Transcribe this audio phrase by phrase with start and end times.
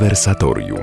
[0.00, 0.80] Konwersatorium.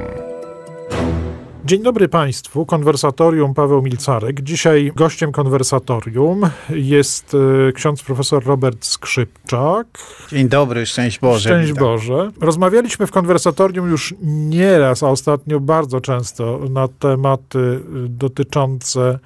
[1.65, 4.41] Dzień dobry Państwu, konwersatorium Paweł Milcarek.
[4.41, 7.35] Dzisiaj gościem konwersatorium jest
[7.70, 9.88] e, ksiądz profesor Robert Skrzypczak.
[10.30, 11.39] Dzień dobry, szczęść Boże.
[11.39, 11.84] Szczęść witam.
[11.84, 12.31] Boże.
[12.41, 19.20] Rozmawialiśmy w konwersatorium już nieraz, a ostatnio bardzo często na tematy y, dotyczące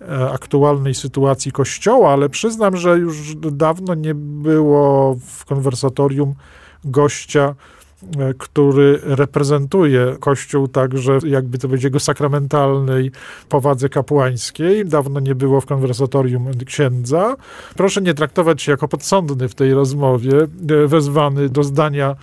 [0.00, 6.34] e, aktualnej sytuacji Kościoła, ale przyznam, że już dawno nie było w konwersatorium
[6.84, 7.77] gościa, e,
[8.38, 13.10] który reprezentuje Kościół także, jakby to powiedzieć, jego sakramentalnej
[13.48, 14.86] powadze kapłańskiej.
[14.86, 17.36] Dawno nie było w konwersatorium księdza.
[17.76, 22.16] Proszę nie traktować się jako podsądny w tej rozmowie, e, wezwany do zdania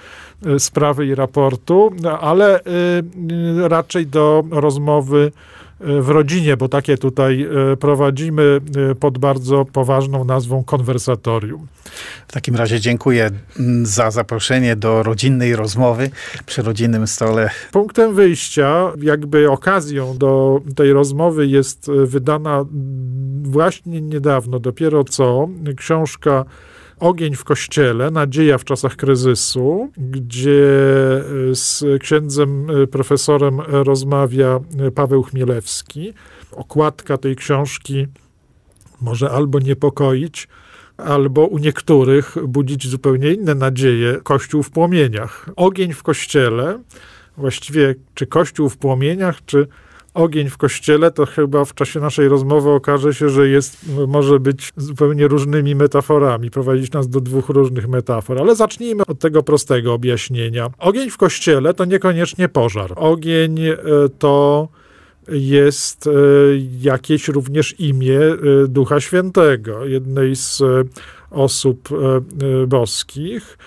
[0.46, 6.98] e, sprawy i raportu, ale e, e, raczej do rozmowy e, w rodzinie, bo takie
[6.98, 11.68] tutaj e, prowadzimy e, pod bardzo poważną nazwą konwersatorium.
[12.27, 16.10] W takim razie dziękuję mm, za zaproszenie do rodzinnej rozmowy
[16.46, 17.49] przy rodzinnym stole.
[17.72, 25.49] Punktem wyjścia, jakby okazją do tej rozmowy jest e, wydana mm, właśnie niedawno, dopiero co,
[25.77, 26.46] książka
[26.99, 30.68] Ogień w Kościele, Nadzieja w czasach kryzysu, gdzie
[31.52, 36.13] e, z księdzem e, profesorem rozmawia e, Paweł Chmielewski.
[36.52, 38.07] Okładka tej książki
[39.02, 40.48] może albo niepokoić,
[40.98, 44.20] albo u niektórych budzić zupełnie inne nadzieje.
[44.24, 45.49] Kościół w płomieniach.
[45.55, 46.80] Ogień w kościele,
[47.37, 49.68] właściwie czy kościół w płomieniach, czy
[50.16, 53.77] ogień w kościele, to chyba w czasie naszej rozmowy okaże się, że jest,
[54.08, 58.40] może być zupełnie różnymi metaforami, prowadzić nas do dwóch różnych metafor.
[58.40, 60.70] Ale zacznijmy od tego prostego objaśnienia.
[60.77, 62.93] Ogień w kościele to niekoniecznie pożar.
[62.96, 63.77] Ogień e,
[64.19, 64.68] to
[65.30, 66.12] jest e,
[66.81, 68.38] jakieś również imię e,
[68.68, 70.63] Ducha Świętego, jednej z
[71.31, 71.90] osób
[72.68, 73.58] boskich.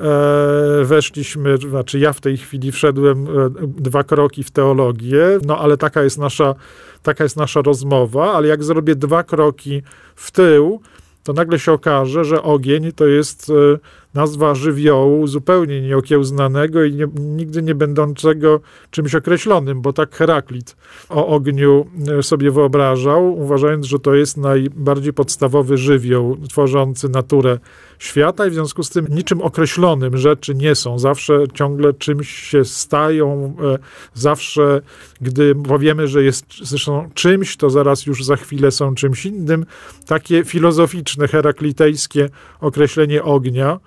[0.00, 5.76] E, Weszliśmy, znaczy ja w tej chwili wszedłem e, dwa kroki w teologię, no ale
[5.76, 6.54] taka jest nasza,
[7.02, 9.82] taka jest nasza rozmowa, ale jak zrobię dwa kroki
[10.14, 10.80] w tył,
[11.22, 13.78] to nagle się okaże, że ogień to jest e,
[14.14, 20.76] nazwa żywiołu zupełnie nieokiełznanego i nie, nigdy nie będącego czymś określonym, bo tak Heraklit
[21.08, 21.86] o ogniu
[22.22, 27.58] sobie wyobrażał, uważając, że to jest najbardziej podstawowy żywioł tworzący naturę
[27.98, 30.98] świata i w związku z tym niczym określonym rzeczy nie są.
[30.98, 33.78] Zawsze ciągle czymś się stają, e,
[34.14, 34.80] zawsze
[35.20, 39.66] gdy powiemy, że jest zresztą czymś, to zaraz już za chwilę są czymś innym.
[40.06, 42.28] Takie filozoficzne, heraklitejskie
[42.60, 43.80] określenie ognia,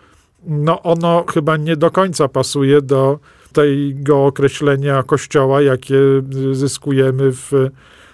[0.47, 3.19] no ono chyba nie do końca pasuje do
[3.53, 5.99] tego określenia Kościoła, jakie
[6.51, 7.51] zyskujemy w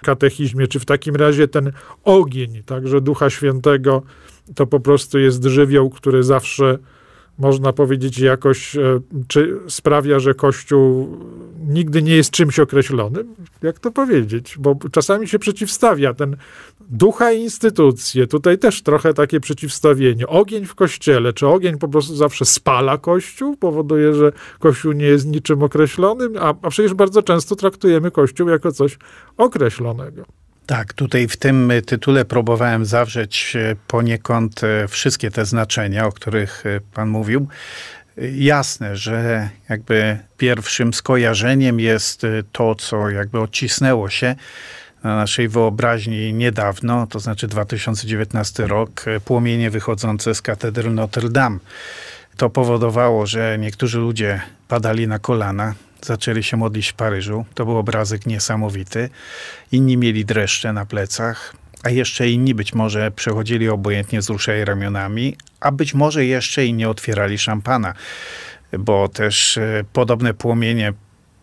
[0.06, 1.72] katechizmie, czy w takim razie ten
[2.04, 4.02] ogień, także Ducha Świętego,
[4.54, 6.78] to po prostu jest żywioł, który zawsze
[7.38, 11.18] można powiedzieć jakoś, e, czy sprawia, że Kościół
[11.68, 13.34] nigdy nie jest czymś określonym?
[13.62, 14.56] Jak to powiedzieć?
[14.58, 16.36] Bo czasami się przeciwstawia ten
[16.88, 18.26] ducha i instytucje.
[18.26, 20.26] Tutaj też trochę takie przeciwstawienie.
[20.26, 21.32] Ogień w Kościele.
[21.32, 23.56] Czy ogień po prostu zawsze spala Kościół?
[23.56, 26.34] Powoduje, że Kościół nie jest niczym określonym?
[26.40, 28.98] A, a przecież bardzo często traktujemy Kościół jako coś
[29.36, 30.24] określonego.
[30.66, 36.66] Tak, tutaj w tym tytule próbowałem zawrzeć e, poniekąd e, wszystkie te znaczenia, o których
[36.66, 37.48] e, Pan mówił.
[38.34, 42.22] Jasne, że jakby pierwszym skojarzeniem jest
[42.52, 44.34] to, co jakby odcisnęło się
[45.04, 51.58] na naszej wyobraźni niedawno, to znaczy 2019 rok, płomienie wychodzące z katedry Notre Dame.
[52.36, 57.44] To powodowało, że niektórzy ludzie padali na kolana, zaczęli się modlić w Paryżu.
[57.54, 59.10] To był obrazek niesamowity.
[59.72, 65.36] Inni mieli dreszcze na plecach, a jeszcze inni być może przechodzili obojętnie z ruszej ramionami,
[65.60, 67.94] a być może jeszcze i nie otwierali szampana,
[68.78, 70.92] bo też e, podobne płomienie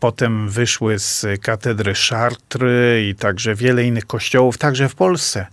[0.03, 5.47] potem wyszły z katedry Chartres i także wiele innych kościołów, także w Polsce,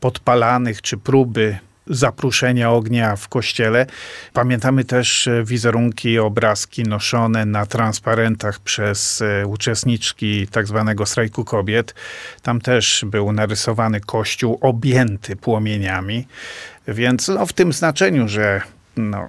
[0.00, 3.86] podpalanych czy próby zapruszenia ognia w kościele.
[4.32, 11.94] Pamiętamy też e, wizerunki, obrazki noszone na transparentach przez e, uczestniczki tak zwanego strajku kobiet.
[12.42, 16.26] Tam też był narysowany kościół objęty płomieniami,
[16.88, 18.62] więc no, w tym znaczeniu, że
[18.96, 19.28] no,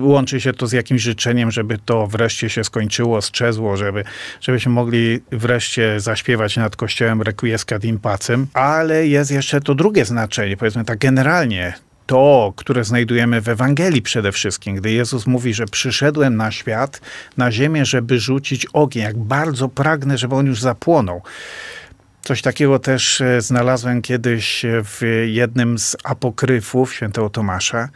[0.00, 4.04] łączy się to z jakimś życzeniem, żeby to wreszcie się skończyło, strzezło, żeby,
[4.40, 10.56] żebyśmy mogli wreszcie zaśpiewać nad kościołem Requiescat in pacem, ale jest jeszcze to drugie znaczenie,
[10.56, 11.74] powiedzmy tak generalnie,
[12.06, 17.00] to, które znajdujemy w Ewangelii przede wszystkim, gdy Jezus mówi, że przyszedłem na świat,
[17.36, 21.22] na ziemię, żeby rzucić ogień, jak bardzo pragnę, żeby on już zapłonął.
[22.22, 27.88] Coś takiego też e, znalazłem kiedyś w jednym z apokryfów świętego Tomasza,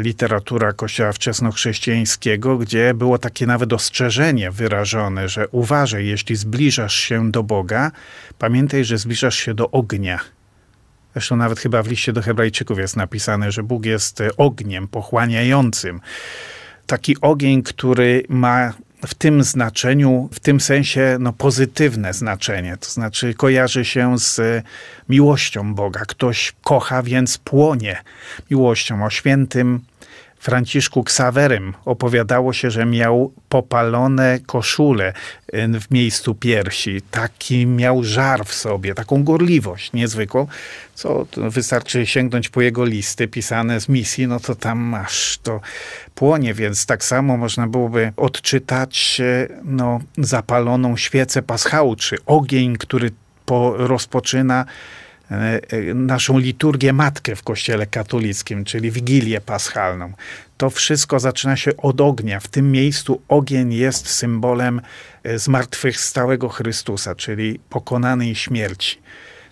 [0.00, 7.42] literatura kościoła wczesnochrześcijańskiego, gdzie było takie nawet ostrzeżenie wyrażone, że uważaj, jeśli zbliżasz się do
[7.42, 7.90] Boga,
[8.38, 10.20] pamiętaj, że zbliżasz się do ognia.
[11.12, 16.00] Zresztą nawet chyba w liście do Hebrajczyków jest napisane, że Bóg jest e, ogniem pochłaniającym.
[16.86, 18.72] Taki ogień, który ma
[19.06, 22.76] w tym znaczeniu, w tym sensie no, pozytywne znaczenie.
[22.76, 24.64] To znaczy kojarzy się z
[25.08, 26.00] miłością Boga.
[26.00, 28.02] Ktoś kocha, więc płonie
[28.50, 29.04] miłością.
[29.04, 29.80] O świętym
[30.38, 35.12] Franciszku Ksawerym opowiadało się, że miał popalone koszule
[35.54, 37.02] y, w miejscu piersi.
[37.10, 40.46] Taki miał żar w sobie, taką gorliwość niezwykłą,
[40.94, 45.60] co wystarczy sięgnąć po jego listy pisane z misji, no to tam masz to
[46.14, 49.20] płonie, więc tak samo można byłoby odczytać
[49.64, 53.10] no, zapaloną świecę paschału, czy ogień, który
[53.46, 54.64] po, rozpoczyna
[55.94, 60.12] naszą liturgię matkę w Kościele katolickim, czyli Wigilię Paschalną.
[60.56, 62.40] To wszystko zaczyna się od ognia.
[62.40, 64.80] W tym miejscu ogień jest symbolem
[65.22, 68.98] e, zmartwychwstałego Chrystusa, czyli pokonanej śmierci.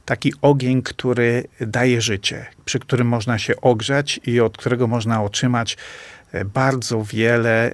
[0.04, 5.76] Taki ogień, który daje życie, przy którym można się ogrzać i od którego można otrzymać
[6.44, 7.72] bardzo wiele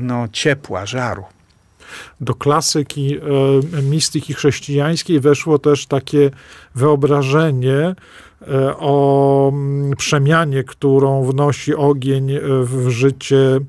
[0.00, 1.24] no, ciepła, żaru
[2.20, 3.16] do klasyki
[3.78, 5.20] e, mistyki chrześcijańskiej.
[5.20, 6.30] Weszło też takie
[6.74, 7.94] wyobrażenie e,
[8.78, 13.60] o mm, przemianie, którą wnosi ogień e, w życie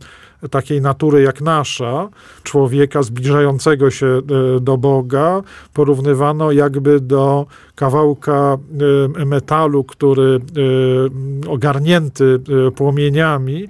[0.51, 2.09] takiej natury jak nasza,
[2.43, 4.21] człowieka zbliżającego się
[4.61, 5.41] do Boga,
[5.73, 7.45] porównywano jakby do
[7.75, 8.57] kawałka
[9.25, 10.39] metalu, który
[11.47, 12.39] ogarnięty
[12.75, 13.67] płomieniami,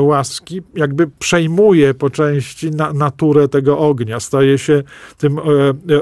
[0.00, 4.82] łaski jakby przejmuje po części na, naturę tego ognia, staje się
[5.18, 5.42] tym e,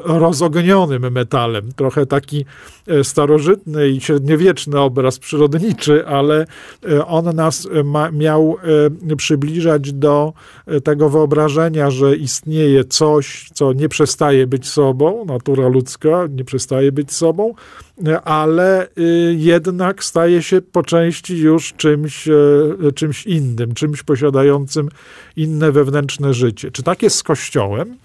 [0.04, 1.72] rozognionym metalem.
[1.76, 2.44] Trochę taki
[3.02, 6.46] starożytny i średniowieczny obraz przyrodniczy, ale
[7.06, 8.56] on nas ma, miał
[9.16, 10.32] przybliżać do
[10.84, 17.12] tego wyobrażenia, że istnieje coś, co nie przestaje być sobą, natura ludzka nie przestaje być
[17.12, 17.54] sobą,
[18.24, 22.28] ale y, jednak staje się po części już czymś,
[22.94, 24.88] czymś innym, czymś posiadającym
[25.36, 26.70] inne wewnętrzne życie.
[26.70, 27.96] Czy tak jest z Kościołem?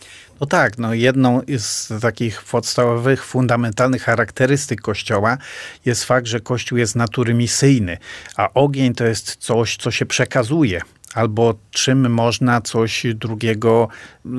[0.41, 5.37] No tak, no jedną z takich podstawowych, fundamentalnych charakterystyk Kościoła
[5.85, 7.97] jest fakt, że Kościół jest natury misyjny,
[8.35, 10.81] a ogień to jest coś, co się przekazuje
[11.13, 13.87] albo czym można coś drugiego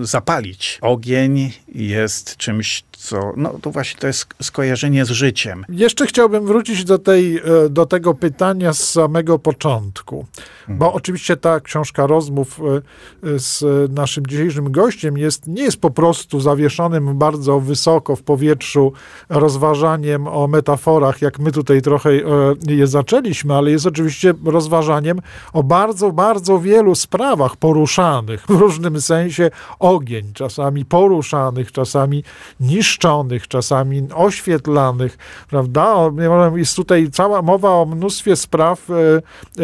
[0.02, 0.78] zapalić.
[0.82, 5.64] Ogień jest czymś, co, no to właśnie to jest skojarzenie z życiem.
[5.68, 10.26] Jeszcze chciałbym wrócić do, tej, e, do tego pytania z samego początku,
[10.68, 10.92] bo mhm.
[10.92, 17.18] oczywiście ta książka rozmów e, z naszym dzisiejszym gościem jest, nie jest po prostu zawieszonym
[17.18, 18.92] bardzo wysoko w powietrzu
[19.28, 22.22] rozważaniem o metaforach, jak my tutaj trochę e,
[22.68, 25.20] je zaczęliśmy, ale jest oczywiście rozważaniem
[25.52, 32.24] o bardzo, bardzo wielu sprawach poruszanych w różnym sensie ogień, czasami poruszanych, czasami
[32.60, 35.18] niszczonych, czasami oświetlanych,
[35.50, 35.96] prawda?
[36.56, 38.94] Jest tutaj cała mowa o mnóstwie spraw, e,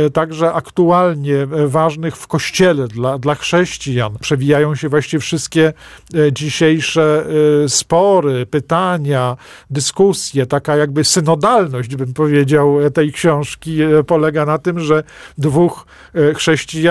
[0.04, 4.18] e, także aktualnie e, ważnych w Kościele dla, dla chrześcijan.
[4.20, 5.72] Przewijają się właściwie wszystkie
[6.32, 7.26] dzisiejsze
[7.68, 9.36] spory, pytania,
[9.70, 15.02] dyskusje, taka jakby synodalność, bym powiedział, tej książki polega na tym, że
[15.38, 15.86] dwóch
[16.36, 16.83] chrześcijan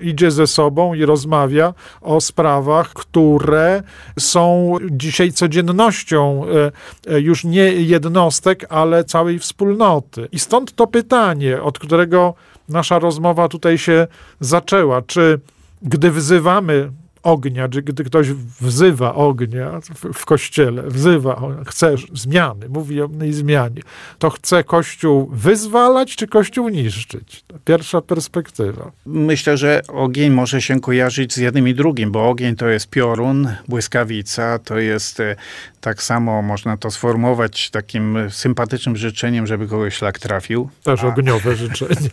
[0.00, 3.82] idzie ze sobą i rozmawia o sprawach, które
[4.18, 10.28] są dzisiaj codziennością e, e, już nie jednostek, ale całej wspólnoty.
[10.32, 12.34] I stąd to pytanie, od którego
[12.68, 14.06] nasza rozmowa tutaj się
[14.40, 15.02] zaczęła.
[15.02, 15.40] Czy
[15.82, 16.90] gdy wzywamy
[17.26, 23.32] ognia, czy gdy ktoś wzywa ognia w, w kościele, wzywa, chce zmiany, mówi o tej
[23.32, 23.82] zmianie,
[24.18, 27.44] to chce Kościół wyzwalać, czy Kościół niszczyć?
[27.64, 28.92] Pierwsza perspektywa.
[29.06, 33.48] Myślę, że ogień może się kojarzyć z jednym i drugim, bo ogień to jest piorun,
[33.68, 35.36] błyskawica, to jest e,
[35.80, 40.70] tak samo można to sformułować takim sympatycznym życzeniem, żeby kogoś szlak trafił.
[40.82, 42.10] Też A, ogniowe życzenie.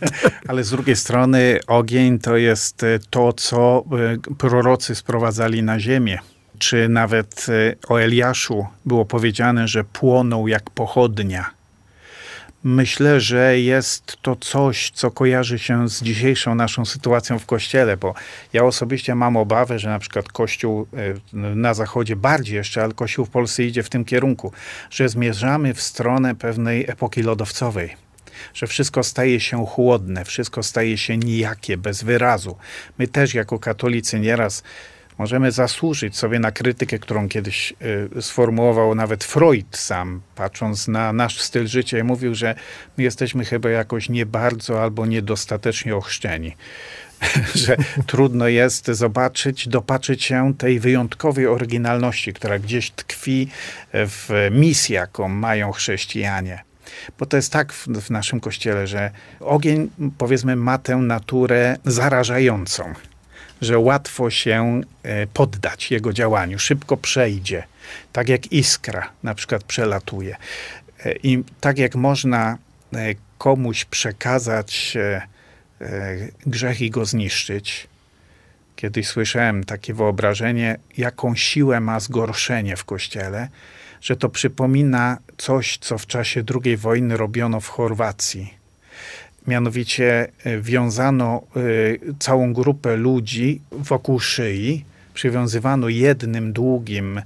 [0.48, 3.84] Ale z drugiej strony ogień to jest e, to, co
[4.28, 6.18] e, prorocy sprowadzali na ziemię.
[6.58, 11.50] Czy nawet e, o Eliaszu było powiedziane, że płonął jak pochodnia.
[12.62, 18.14] Myślę, że jest to coś, co kojarzy się z dzisiejszą naszą sytuacją w Kościele, bo
[18.52, 20.86] ja osobiście mam obawę, że na przykład Kościół
[21.34, 24.52] e, na Zachodzie bardziej jeszcze, ale Kościół w Polsce idzie w tym kierunku,
[24.90, 28.04] że zmierzamy w stronę pewnej epoki lodowcowej
[28.54, 32.56] że wszystko staje się chłodne, wszystko staje się nijakie, bez wyrazu.
[32.98, 34.62] My też jako katolicy nieraz
[35.18, 37.74] możemy zasłużyć sobie na krytykę, którą kiedyś
[38.16, 42.54] y, sformułował nawet Freud sam, patrząc na nasz styl życia i mówił, że
[42.96, 46.56] my jesteśmy chyba jakoś nie bardzo albo niedostatecznie ochrzczeni.
[47.64, 53.48] że trudno jest zobaczyć, dopatrzyć się tej wyjątkowej oryginalności, która gdzieś tkwi
[53.92, 56.64] w misji, jaką mają chrześcijanie.
[57.18, 62.94] Bo to jest tak w, w naszym kościele, że ogień, powiedzmy, ma tę naturę zarażającą
[63.64, 67.62] że łatwo się e, poddać jego działaniu, szybko przejdzie,
[68.12, 70.36] tak jak iskra na przykład przelatuje.
[71.04, 72.58] E, I tak jak można
[72.94, 74.98] e, komuś przekazać
[76.46, 77.88] grzech i go zniszczyć,
[78.76, 83.48] Kiedyś słyszałem takie wyobrażenie, jaką siłę ma zgorszenie w kościele,
[84.00, 88.54] że to przypomina coś, co w czasie II wojny robiono w Chorwacji.
[89.46, 91.60] Mianowicie e, wiązano e,
[92.18, 94.84] całą grupę ludzi wokół szyi,
[95.14, 97.18] przywiązywano jednym długim,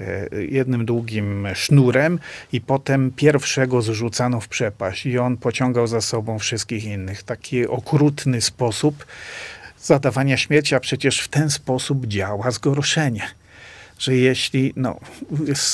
[0.00, 2.18] e, jednym długim sznurem
[2.52, 7.22] i potem pierwszego zrzucano w przepaść i on pociągał za sobą wszystkich innych.
[7.22, 9.06] Taki okrutny sposób
[9.80, 13.22] zadawania śmierci, a przecież w ten sposób działa zgorszenie
[13.98, 15.00] że jeśli, no,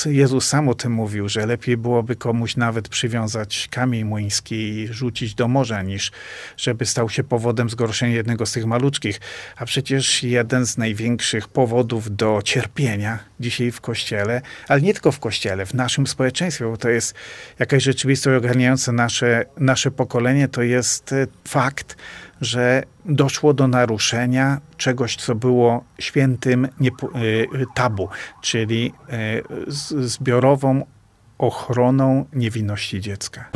[0.05, 5.35] Jezus sam o tym mówił, że lepiej byłoby komuś nawet przywiązać kamień młyński i rzucić
[5.35, 6.11] do morza, niż
[6.57, 9.19] żeby stał się powodem zgorszenia jednego z tych maluczkich.
[9.57, 15.19] A przecież jeden z największych powodów do cierpienia dzisiaj w Kościele, ale nie tylko w
[15.19, 17.15] Kościele, w naszym społeczeństwie, bo to jest
[17.59, 21.97] jakaś rzeczywistość ogarniająca nasze, nasze pokolenie, to jest e, fakt,
[22.43, 28.09] że doszło do naruszenia czegoś, co było świętym y, tabu,
[28.41, 28.93] czyli
[29.67, 29.71] y,
[30.07, 30.85] zbiorową
[31.37, 33.49] ochroną niewinności dziecka.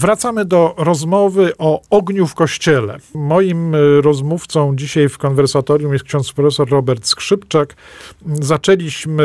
[0.00, 2.98] Wracamy do rozmowy o ogniu w kościele.
[3.14, 7.76] Moim y, rozmówcą dzisiaj w konwersatorium jest ksiądz profesor Robert Skrzypczak.
[8.26, 9.24] Zaczęliśmy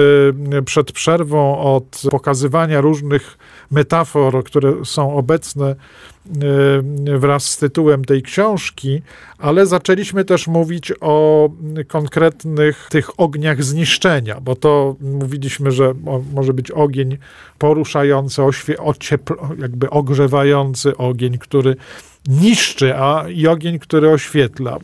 [0.66, 3.38] przed przerwą od pokazywania różnych
[3.72, 9.02] metafor, które są obecne e, wraz z tytułem tej książki,
[9.38, 11.50] ale zaczęliśmy też mówić o
[11.88, 15.94] konkretnych tych ogniach zniszczenia, bo to mówiliśmy, że
[16.34, 17.18] może być ogień
[17.58, 18.42] poruszający,
[19.60, 21.76] jakby ogrzewający ogień, który
[22.28, 24.78] niszczy, a i ogień, który oświetla.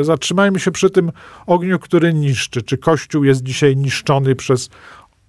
[0.00, 1.12] E, zatrzymajmy się przy tym
[1.46, 2.62] ogniu, który niszczy.
[2.62, 4.70] Czy Kościół jest dzisiaj niszczony przez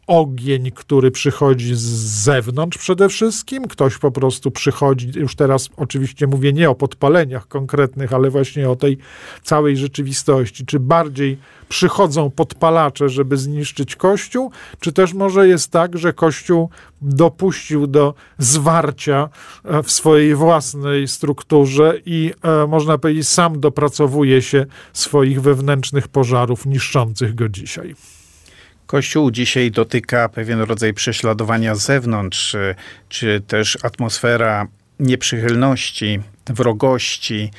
[0.09, 1.79] ogień, który przychodzi z
[2.23, 3.67] zewnątrz przede wszystkim.
[3.67, 8.75] Ktoś po prostu przychodzi, już teraz oczywiście mówię nie o podpaleniach konkretnych, ale właśnie o
[8.75, 8.97] tej
[9.43, 10.65] całej rzeczywistości.
[10.65, 11.37] Czy bardziej
[11.69, 16.69] przychodzą podpalacze, żeby zniszczyć Kościół, czy też może jest tak, że Kościół
[17.01, 19.29] dopuścił do zwarcia
[19.63, 26.65] e, w swojej własnej strukturze i e, można powiedzieć sam dopracowuje się swoich wewnętrznych pożarów
[26.65, 27.95] niszczących go dzisiaj.
[28.89, 32.55] Kościół dzisiaj dotyka pewien rodzaj prześladowania z zewnątrz,
[33.09, 34.67] czy też atmosfera
[34.99, 37.51] nieprzychylności, wrogości.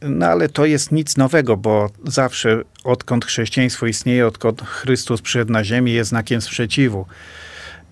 [0.00, 5.64] No ale to jest nic nowego, bo zawsze odkąd chrześcijaństwo istnieje, odkąd Chrystus przyszedł na
[5.64, 7.06] ziemię, jest znakiem sprzeciwu.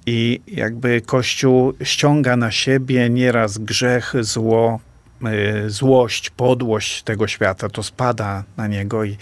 [0.07, 4.81] I jakby Kościół ściąga na siebie nieraz grzech, zło,
[5.67, 7.69] y, złość, podłość tego świata.
[7.69, 9.17] To spada na niego i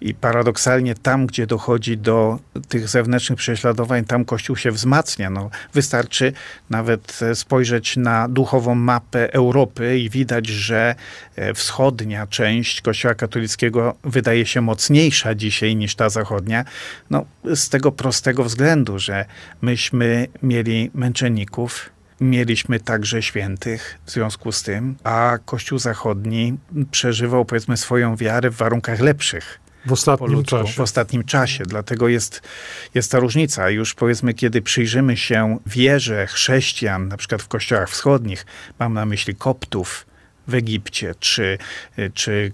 [0.00, 2.38] i paradoksalnie tam, gdzie dochodzi do
[2.68, 5.30] tych zewnętrznych prześladowań, tam Kościół się wzmacnia.
[5.30, 6.32] No, wystarczy
[6.70, 10.94] nawet e, spojrzeć na duchową mapę Europy i widać, że
[11.36, 16.64] e, wschodnia część Kościoła katolickiego wydaje się mocniejsza dzisiaj niż ta zachodnia.
[17.10, 19.24] No, z tego prostego względu, że
[19.62, 21.90] myśmy mieli męczenników,
[22.20, 26.58] mieliśmy także świętych w związku z tym, a Kościół Zachodni
[26.90, 29.60] przeżywał powiedzmy swoją wiarę w warunkach lepszych.
[29.86, 30.72] W ostatnim czasie.
[30.72, 31.64] W ostatnim czasie.
[31.64, 32.42] Dlatego jest,
[32.94, 33.70] jest ta różnica.
[33.70, 38.46] Już powiedzmy, kiedy przyjrzymy się wierze chrześcijan, na przykład w kościołach wschodnich,
[38.78, 40.06] mam na myśli koptów,
[40.50, 41.58] w Egipcie, czy,
[42.14, 42.52] czy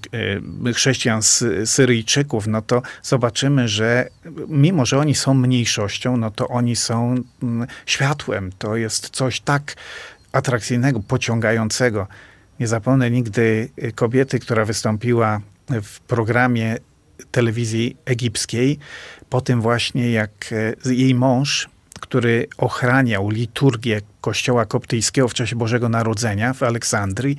[0.66, 1.20] e, chrześcijan
[1.64, 4.08] Syryjczyków, no to zobaczymy, że
[4.48, 8.52] mimo, że oni są mniejszością, no to oni są mm, światłem.
[8.58, 9.74] To jest coś tak
[10.32, 12.06] atrakcyjnego, pociągającego.
[12.60, 15.40] Nie zapomnę nigdy kobiety, która wystąpiła
[15.82, 16.76] w programie
[17.30, 18.78] telewizji egipskiej,
[19.30, 20.30] po tym właśnie jak
[20.86, 21.68] e, jej mąż,
[22.00, 27.36] który ochraniał liturgię kościoła koptyjskiego w czasie Bożego Narodzenia w Aleksandrii,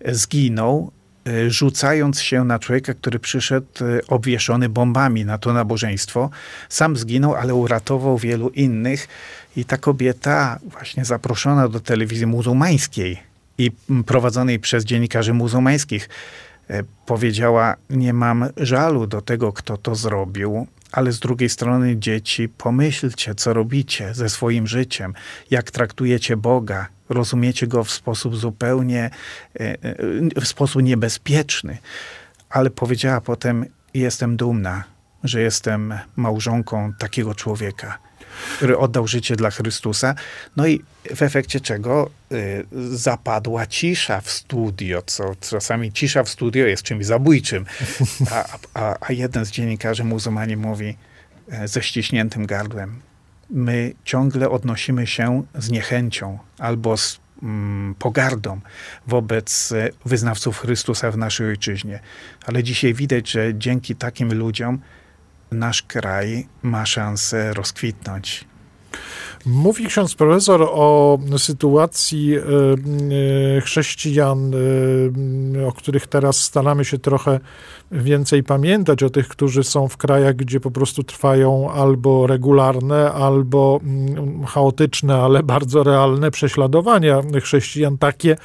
[0.00, 0.90] e, zginął
[1.26, 3.66] e, rzucając się na człowieka, który przyszedł
[4.08, 6.30] obwieszony bombami na to nabożeństwo.
[6.68, 9.08] Sam zginął, ale uratował wielu innych.
[9.56, 13.20] I ta kobieta, właśnie zaproszona do telewizji muzułmańskiej
[13.58, 13.70] i
[14.06, 16.08] prowadzonej przez dziennikarzy muzułmańskich,
[17.06, 23.34] powiedziała: Nie mam żalu do tego, kto to zrobił, ale z drugiej strony, dzieci, pomyślcie,
[23.34, 25.14] co robicie ze swoim życiem,
[25.50, 29.10] jak traktujecie Boga, rozumiecie go w sposób zupełnie,
[30.40, 31.78] w sposób niebezpieczny.
[32.50, 34.84] Ale powiedziała potem: Jestem dumna,
[35.24, 38.09] że jestem małżonką takiego człowieka
[38.56, 40.14] który oddał życie dla Chrystusa.
[40.56, 40.82] No i
[41.14, 42.66] w efekcie czego y,
[42.96, 47.66] zapadła cisza w studio, co czasami cisza w studio jest czymś zabójczym.
[48.30, 48.44] A,
[48.74, 50.96] a, a jeden z dziennikarzy muzułmanie mówi
[51.50, 53.00] e, ze ściśniętym gardłem,
[53.50, 58.60] my ciągle odnosimy się z niechęcią albo z mm, pogardą
[59.06, 62.00] wobec e, wyznawców Chrystusa w naszej ojczyźnie.
[62.46, 64.80] Ale dzisiaj widać, że dzięki takim ludziom
[65.50, 68.44] nasz kraj ma szansę rozkwitnąć.
[69.46, 74.52] Mówi ksiądz profesor o sytuacji e, e, chrześcijan,
[75.56, 77.40] e, o których teraz staramy się trochę
[77.92, 83.80] więcej pamiętać, o tych, którzy są w krajach, gdzie po prostu trwają albo regularne, albo
[83.82, 88.36] mm, chaotyczne, ale bardzo realne prześladowania chrześcijan, takie,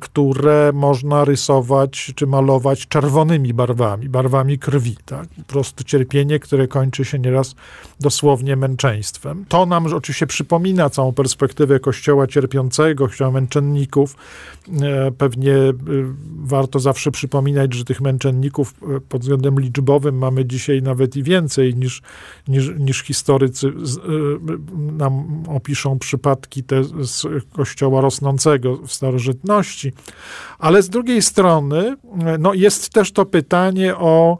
[0.00, 4.96] które można rysować czy malować czerwonymi barwami, barwami krwi.
[5.04, 5.28] Tak?
[5.28, 7.54] Po prostu cierpienie, które kończy się nieraz
[8.00, 9.44] dosłownie męczeństwem.
[9.48, 14.16] To nam oczywiście przypomina całą perspektywę Kościoła cierpiącego, Kościoła męczenników.
[14.82, 15.74] E, pewnie e,
[16.36, 21.74] warto zawsze przypominać, że tych męczenników e, pod względem liczbowym mamy dzisiaj nawet i więcej
[21.74, 22.02] niż,
[22.48, 23.72] niż, niż historycy
[24.76, 29.92] nam opiszą przypadki te z Kościoła rosnącego w starożytności.
[30.58, 31.96] Ale z drugiej strony
[32.38, 34.38] no jest też to pytanie o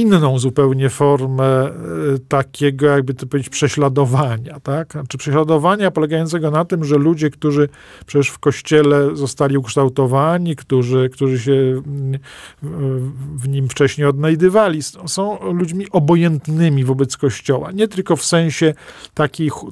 [0.00, 1.72] inną zupełnie formę e,
[2.28, 4.94] takiego, jakby to powiedzieć, prześladowania, tak?
[5.08, 7.68] Czy prześladowania polegającego na tym, że ludzie, którzy
[8.06, 12.18] przecież w kościele zostali ukształtowani, którzy, którzy się mm,
[13.36, 17.72] w nim wcześniej odnajdywali, są ludźmi obojętnymi wobec kościoła.
[17.72, 18.74] Nie tylko w sensie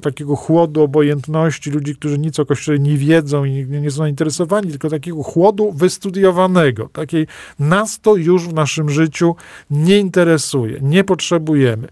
[0.01, 4.89] takiego chłodu obojętności, ludzi, którzy nic o kościele nie wiedzą i nie są zainteresowani, tylko
[4.89, 7.27] takiego chłodu wystudiowanego, takiej
[7.59, 9.35] nas to już w naszym życiu
[9.69, 10.14] nie interesuje,
[10.81, 11.87] nie potrzebujemy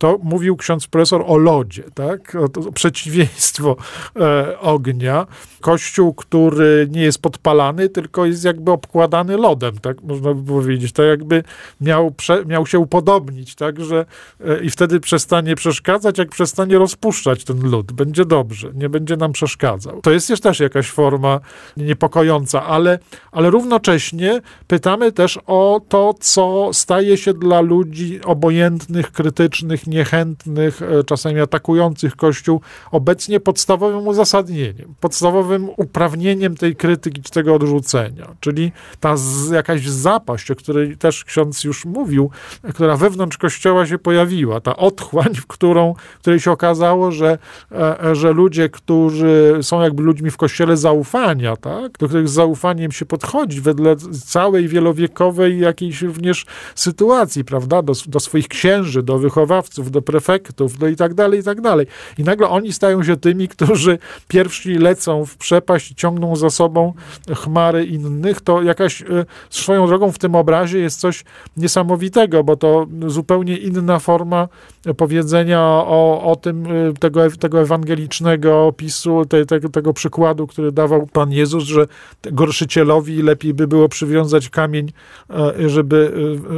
[0.00, 2.34] to mówił ksiądz profesor o lodzie, tak?
[2.34, 3.76] O przeciwieństwo
[4.16, 5.26] e, ognia.
[5.60, 10.92] Kościół, który nie jest podpalany, tylko jest jakby obkładany lodem, tak można by powiedzieć.
[10.92, 11.42] To jakby
[11.80, 13.80] miał, prze, miał się upodobnić, tak?
[13.80, 14.06] Że,
[14.44, 17.92] e, I wtedy przestanie przeszkadzać, jak przestanie rozpuszczać ten lód.
[17.92, 20.00] Będzie dobrze, nie będzie nam przeszkadzał.
[20.02, 21.40] To jest też jakaś forma
[21.76, 22.98] niepokojąca, ale,
[23.32, 31.04] ale równocześnie pytamy też o to, co staje się dla ludzi obojętnych, krytycznych, niechętnych, e,
[31.04, 38.34] czasami atakujących Kościół, obecnie podstawowym uzasadnieniem, podstawowym uprawnieniem tej krytyki tego odrzucenia.
[38.40, 42.30] Czyli ta z, jakaś zapaść, o której też ksiądz już mówił,
[42.74, 47.38] która wewnątrz Kościoła się pojawiła, ta otchłań, w którą, w której się okazało, że,
[47.72, 52.32] e, e, że ludzie, którzy są jakby ludźmi w Kościele zaufania, tak, do których z
[52.32, 59.18] zaufaniem się podchodzi wedle całej wielowiekowej jakiejś również sytuacji, prawda, do, do swoich księży, do
[59.18, 61.86] wychowawców, do prefektów, no i tak dalej, i tak dalej.
[62.18, 66.92] I nagle oni stają się tymi, którzy pierwsi lecą w przepaść ciągną za sobą
[67.36, 69.06] chmary innych, to jakaś e,
[69.50, 71.24] swoją drogą w tym obrazie jest coś
[71.56, 74.48] niesamowitego, bo to zupełnie inna forma
[74.96, 81.06] powiedzenia o, o tym, e, tego, tego ewangelicznego opisu, te, te, tego przykładu, który dawał
[81.06, 81.86] Pan Jezus, że
[82.22, 84.92] gorszycielowi lepiej by było przywiązać kamień,
[85.30, 86.12] e, żeby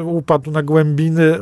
[0.04, 1.38] upadł na głębiny,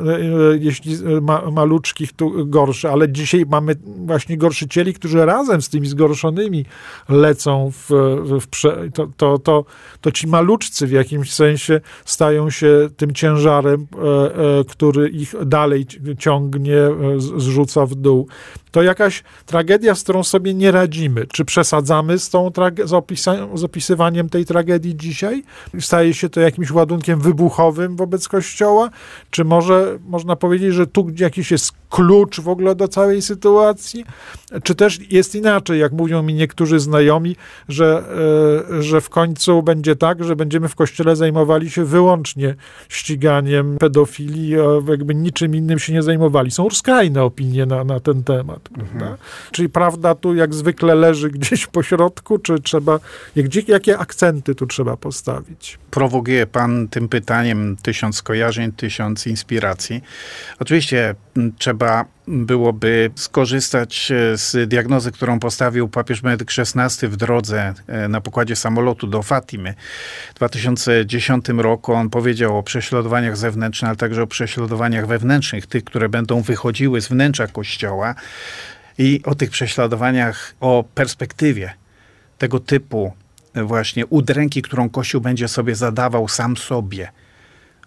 [0.60, 5.86] jeśli ma, ma maluczkich tu gorsze, ale dzisiaj mamy właśnie gorszycieli, którzy razem z tymi
[5.86, 6.64] zgorszonymi
[7.08, 7.90] lecą w,
[8.40, 9.64] w prze, to, to, to,
[10.00, 15.86] to ci maluczcy w jakimś sensie stają się tym ciężarem, e, e, który ich dalej
[16.18, 18.28] ciągnie, e, zrzuca w dół.
[18.70, 21.26] To jakaś tragedia, z którą sobie nie radzimy.
[21.26, 22.50] Czy przesadzamy z, tą
[22.84, 25.42] z, opisa- z opisywaniem tej tragedii dzisiaj?
[25.80, 28.90] Staje się to jakimś ładunkiem wybuchowym wobec Kościoła?
[29.30, 34.04] Czy może można powiedzieć, że tu jakiś jest klucz w ogóle do całej sytuacji?
[34.62, 37.36] Czy też jest inaczej, jak mówią mi niektórzy znajomi,
[37.68, 38.04] że,
[38.78, 42.54] e, że w końcu będzie tak, że będziemy w kościele zajmowali się wyłącznie
[42.88, 44.54] ściganiem pedofilii,
[44.88, 46.50] jakby niczym innym się nie zajmowali.
[46.50, 48.59] Są skrajne opinie na, na ten temat.
[48.78, 49.16] Mhm.
[49.52, 52.98] Czyli prawda tu jak zwykle leży gdzieś po środku, czy trzeba,
[53.36, 55.78] gdzie, jakie akcenty tu trzeba postawić?
[55.90, 60.00] Prowokuje pan tym pytaniem tysiąc skojarzeń, tysiąc inspiracji.
[60.58, 61.14] Oczywiście
[61.58, 68.20] trzeba byłoby skorzystać e, z diagnozy, którą postawił papież Benedykt XVI w drodze e, na
[68.20, 69.74] pokładzie samolotu do Fatimy
[70.30, 71.92] w 2010 roku.
[71.92, 77.08] On powiedział o prześladowaniach zewnętrznych, ale także o prześladowaniach wewnętrznych, tych, które będą wychodziły z
[77.08, 78.14] wnętrza Kościoła
[78.98, 81.72] i o tych prześladowaniach, o perspektywie
[82.38, 83.12] tego typu
[83.54, 87.08] właśnie udręki, którą Kościół będzie sobie zadawał sam sobie–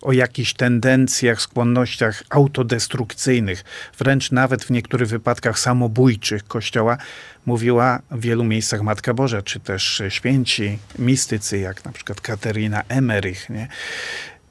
[0.04, 3.64] o jakichś tendencjach, skłonnościach autodestrukcyjnych,
[4.00, 6.98] wręcz nawet w niektórych wypadkach samobójczych Kościoła,
[7.46, 13.50] mówiła w wielu miejscach Matka Boża, czy też święci mistycy, jak na przykład Katerina Emerich.
[13.50, 13.68] Nie?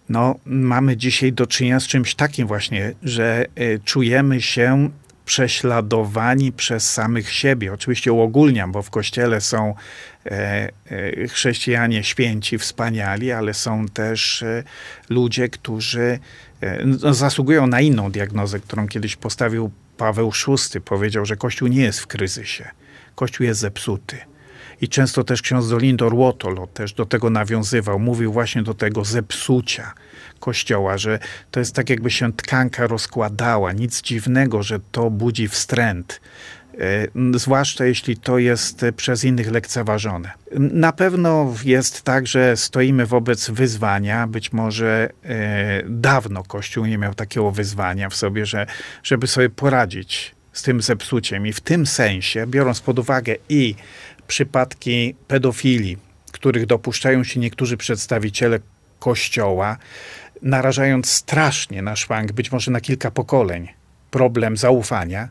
[0.08, 4.90] No, mamy dzisiaj do czynienia z czymś takim właśnie, że y, czujemy się
[5.32, 7.72] prześladowani przez samych siebie.
[7.72, 9.74] Oczywiście uogólniam, bo w kościele są
[10.26, 14.62] e, e, chrześcijanie święci, wspaniali, ale są też e,
[15.08, 16.18] ludzie, którzy
[16.84, 20.80] no, zasługują na inną diagnozę, którą kiedyś postawił Paweł VI.
[20.80, 22.70] Powiedział, że Kościół nie jest w kryzysie.
[23.14, 24.16] Kościół jest zepsuty.
[24.80, 27.98] I często też ksiądz Dolindor Łotolo też do tego nawiązywał.
[27.98, 29.92] Mówił właśnie do tego zepsucia
[30.42, 31.18] kościoła, że
[31.50, 33.72] to jest tak jakby się tkanka rozkładała.
[33.72, 36.20] Nic dziwnego, że to budzi wstręt.
[36.78, 40.30] E, zwłaszcza jeśli to jest przez innych lekceważone.
[40.58, 44.26] Na pewno jest tak, że stoimy wobec wyzwania.
[44.26, 48.66] Być może e, dawno Kościół nie miał takiego wyzwania w sobie, że,
[49.02, 51.46] żeby sobie poradzić z tym zepsuciem.
[51.46, 53.74] I w tym sensie, biorąc pod uwagę i
[54.26, 55.98] przypadki pedofilii,
[56.32, 58.58] których dopuszczają się niektórzy przedstawiciele
[58.98, 59.76] Kościoła,
[60.42, 63.68] narażając strasznie na szwank, być może na kilka pokoleń,
[64.10, 65.28] problem zaufania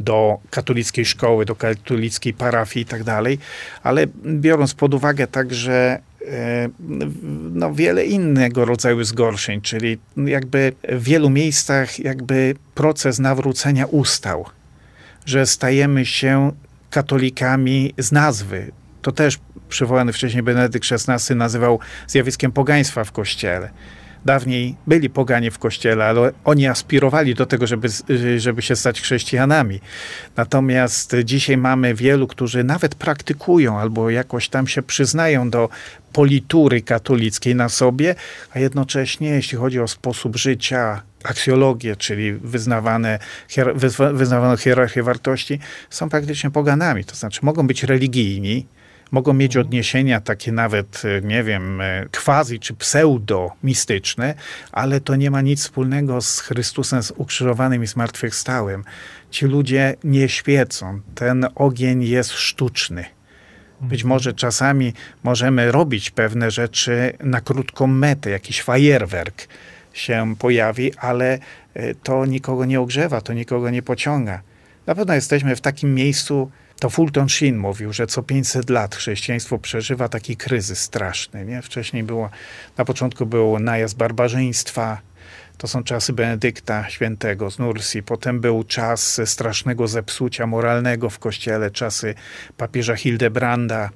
[0.00, 3.38] do katolickiej szkoły, do katolickiej parafii i tak dalej,
[3.82, 6.68] ale biorąc pod uwagę także e,
[7.52, 14.44] no, wiele innego rodzaju zgorszeń, czyli jakby w wielu miejscach jakby proces nawrócenia ustał,
[15.26, 16.52] że stajemy się
[16.90, 18.72] katolikami z nazwy.
[19.02, 23.70] To też przywołany wcześniej Benedykt XVI nazywał zjawiskiem pogaństwa w Kościele.
[24.24, 27.88] Dawniej byli poganie w kościele, ale oni aspirowali do tego, żeby,
[28.38, 29.80] żeby się stać chrześcijanami.
[30.36, 35.68] Natomiast dzisiaj mamy wielu, którzy nawet praktykują albo jakoś tam się przyznają do
[36.12, 38.14] politury katolickiej na sobie,
[38.50, 43.18] a jednocześnie, jeśli chodzi o sposób życia, aksjologię, czyli wyznawane,
[44.12, 45.58] wyznawaną hierarchię wartości,
[45.90, 47.04] są praktycznie poganami.
[47.04, 48.66] To znaczy mogą być religijni,
[49.10, 54.34] mogą mieć odniesienia takie nawet, e, nie wiem, e, quasi czy pseudo-mistyczne,
[54.72, 58.84] ale to nie ma nic wspólnego z Chrystusem z ukrzyżowanym i zmartwychwstałym.
[59.30, 61.00] Ci ludzie nie świecą.
[61.14, 63.04] Ten ogień jest sztuczny.
[63.80, 64.08] Być mhm.
[64.08, 64.92] może czasami
[65.22, 69.48] możemy robić pewne rzeczy na krótką metę, jakiś fajerwerk
[69.92, 71.38] się pojawi, ale
[71.74, 74.40] e, to nikogo nie ogrzewa, to nikogo nie pociąga.
[74.86, 79.58] Na pewno jesteśmy w takim miejscu, to Fulton Sheen mówił, że co 500 lat chrześcijaństwo
[79.58, 81.44] przeżywa taki kryzys straszny.
[81.44, 81.62] Nie?
[81.62, 82.30] Wcześniej było,
[82.76, 85.00] na początku był najazd barbarzyństwa,
[85.58, 88.02] to są czasy Benedykta Świętego z Nursi.
[88.02, 92.14] Potem był czas strasznego zepsucia moralnego w kościele, czasy
[92.56, 93.90] papieża Hildebranda.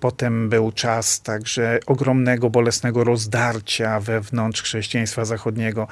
[0.00, 5.88] Potem był czas także ogromnego, bolesnego rozdarcia wewnątrz chrześcijaństwa zachodniego.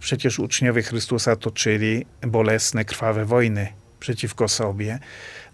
[0.00, 3.68] Przecież uczniowie Chrystusa toczyli bolesne, krwawe wojny
[4.02, 4.98] przeciwko sobie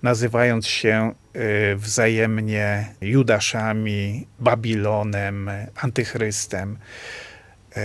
[0.02, 6.78] nazywając się y, wzajemnie Judaszami, Babilonem, Antychrystem.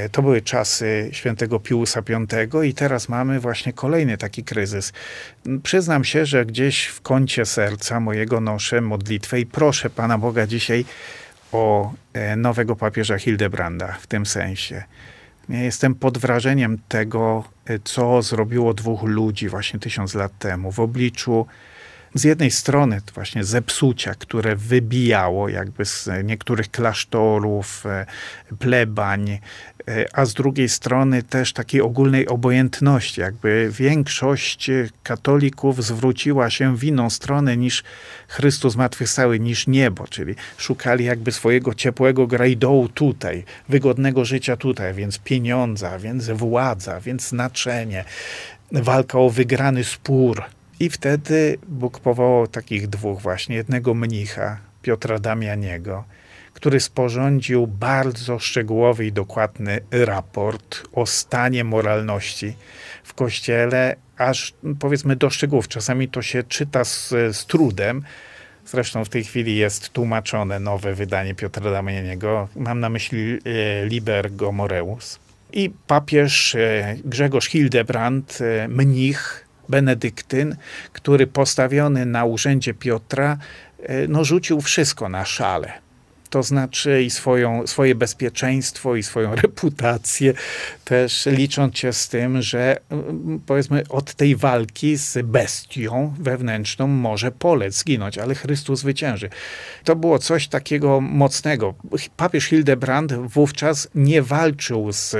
[0.06, 4.94] Y, to były czasy świętego Piusa V i teraz mamy właśnie kolejny taki kryzys.
[5.64, 10.86] Przyznam się, że gdzieś w kącie serca mojego noszę modlitwę i proszę Pana Boga dzisiaj
[11.52, 14.84] o e, nowego papieża Hildebranda w tym sensie.
[15.50, 17.44] Ja jestem pod wrażeniem tego,
[17.84, 21.48] co zrobiło dwóch ludzi właśnie tysiąc lat temu w obliczu
[22.14, 28.06] z jednej strony właśnie zepsucia, które wybijało jakby z niektórych klasztorów, e,
[28.60, 29.30] plebań,
[29.88, 34.72] e, a z drugiej strony też takiej ogólnej obojętności, jakby większość
[35.04, 37.84] katolików zwróciła się w inną stronę niż
[38.28, 45.20] Chrystus zmartwychwstały, niż niebo, czyli szukali jakby swojego ciepłego grajdołu tutaj, wygodnego życia tutaj, więc
[45.20, 48.06] pieniądza, więc władza, więc znaczenie,
[48.72, 50.44] walka o wygrany spór,
[50.80, 56.04] i wtedy Bóg powołał takich dwóch właśnie, jednego mnicha, Piotra Damianiego,
[56.54, 62.56] który sporządził bardzo szczegółowy i dokładny raport o stanie moralności
[63.04, 65.68] w Kościele, aż powiedzmy do szczegółów.
[65.68, 68.04] Czasami to się czyta z, z trudem.
[68.66, 72.48] Zresztą w tej chwili jest tłumaczone nowe wydanie Piotra Damianiego.
[72.56, 75.20] Mam na myśli e, Liber Gomoreus.
[75.54, 80.56] I papież e, Grzegorz Hildebrand, e, mnich, benedyktyn,
[80.94, 83.38] który postawiony na urzędzie Piotra,
[83.84, 85.84] e, no, rzucił wszystko na szale
[86.34, 90.34] to znaczy i swoją, swoje bezpieczeństwo, i swoją reputację,
[90.86, 97.32] też licząc się z tym, że mm, powiedzmy od tej walki z bestią wewnętrzną może
[97.32, 99.30] polec, zginąć, ale Chrystus zwycięży.
[99.84, 101.74] To było coś takiego mocnego.
[102.18, 105.16] Papież Hildebrand wówczas nie walczył z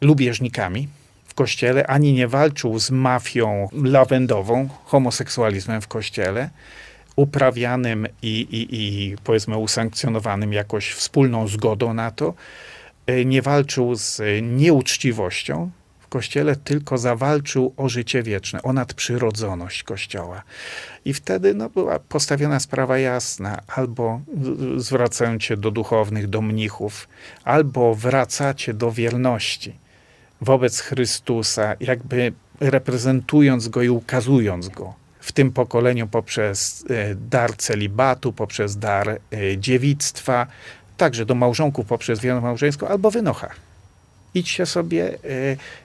[0.00, 0.88] lubieżnikami,
[1.32, 6.50] w kościele, ani nie walczył z mafią lawendową, homoseksualizmem w kościele,
[7.16, 12.34] uprawianym i, i, i powiedzmy usankcjonowanym jakoś wspólną zgodą na to,
[13.06, 20.42] e, nie walczył z nieuczciwością w Kościele, tylko zawalczył o życie wieczne, o nadprzyrodzoność Kościoła.
[21.04, 24.20] I wtedy no, była postawiona sprawa jasna, albo
[24.76, 27.08] zwracacie do duchownych, do mnichów,
[27.44, 29.81] albo wracacie do wierności
[30.42, 38.32] wobec Chrystusa, jakby reprezentując Go i ukazując Go w tym pokoleniu poprzez e, dar celibatu,
[38.32, 39.18] poprzez dar e,
[39.58, 40.46] dziewictwa,
[40.96, 43.50] także do małżonków poprzez wiarę małżeńską albo wynocha
[44.34, 45.18] idźcie sobie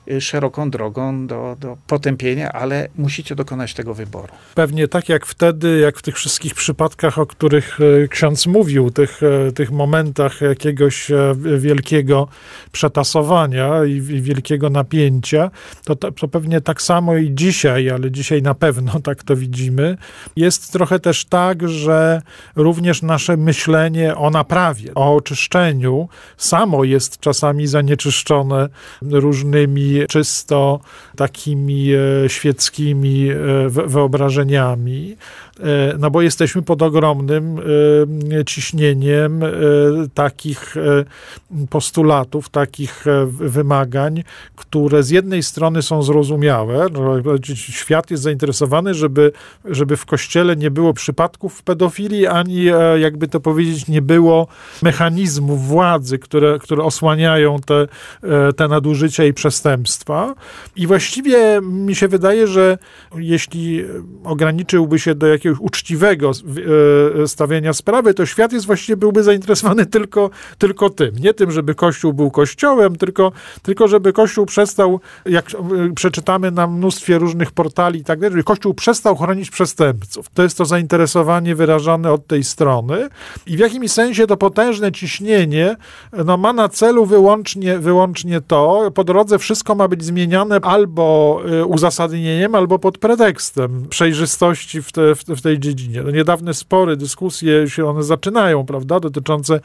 [0.09, 4.33] y, y, szeroką drogą do, do potępienia, ale musicie dokonać tego wyboru.
[4.55, 9.21] Pewnie tak jak wtedy, jak w tych wszystkich przypadkach, o których y, ksiądz mówił, tych,
[9.55, 11.11] tych momentach jakiegoś
[11.57, 12.27] wielkiego
[12.71, 15.51] przetasowania i wielkiego napięcia,
[15.83, 19.97] to, to pewnie tak samo i dzisiaj, ale dzisiaj na pewno tak to widzimy,
[20.35, 22.21] jest trochę też tak, że
[22.55, 28.36] również nasze myślenie o naprawie, o oczyszczeniu samo jest czasami zanieczyszczone
[29.01, 30.79] różnymi czysto
[31.15, 33.35] takimi e, świeckimi e,
[33.69, 35.17] wyobrażeniami.
[35.59, 37.59] E, no bo jesteśmy pod ogromnym
[38.39, 39.49] e, ciśnieniem e,
[40.13, 40.75] takich
[41.69, 44.23] postulatów, takich wymagań,
[44.55, 47.13] które z jednej strony są zrozumiałe, no,
[47.55, 49.31] świat jest zainteresowany, żeby,
[49.65, 52.63] żeby w kościele nie było przypadków pedofilii, ani
[52.99, 54.47] jakby to powiedzieć, nie było
[54.81, 57.87] mechanizmów władzy, które, które osłaniają te,
[58.53, 60.35] te nadużycia i przestępstwa.
[60.75, 62.77] I właściwie mi się wydaje, że
[63.15, 63.83] jeśli
[64.23, 66.31] ograniczyłby się do jakiegoś jakiegoś uczciwego
[67.23, 71.15] e, stawiania sprawy, to świat jest właściwie byłby zainteresowany tylko, tylko tym.
[71.19, 73.31] Nie tym, żeby Kościół był kościołem, tylko,
[73.61, 75.55] tylko żeby Kościół przestał, jak e,
[75.95, 80.29] przeczytamy na mnóstwie różnych portali i tak dalej, żeby Kościół przestał chronić przestępców.
[80.33, 83.09] To jest to zainteresowanie wyrażane od tej strony
[83.45, 85.75] i w jakimś sensie to potężne ciśnienie
[86.25, 91.65] no, ma na celu wyłącznie, wyłącznie to, po drodze wszystko ma być zmieniane albo e,
[91.65, 96.01] uzasadnieniem, albo pod pretekstem przejrzystości w, te, w, w tej dziedzinie.
[96.03, 99.59] No, niedawne spory, dyskusje się one zaczynają, prawda, dotyczące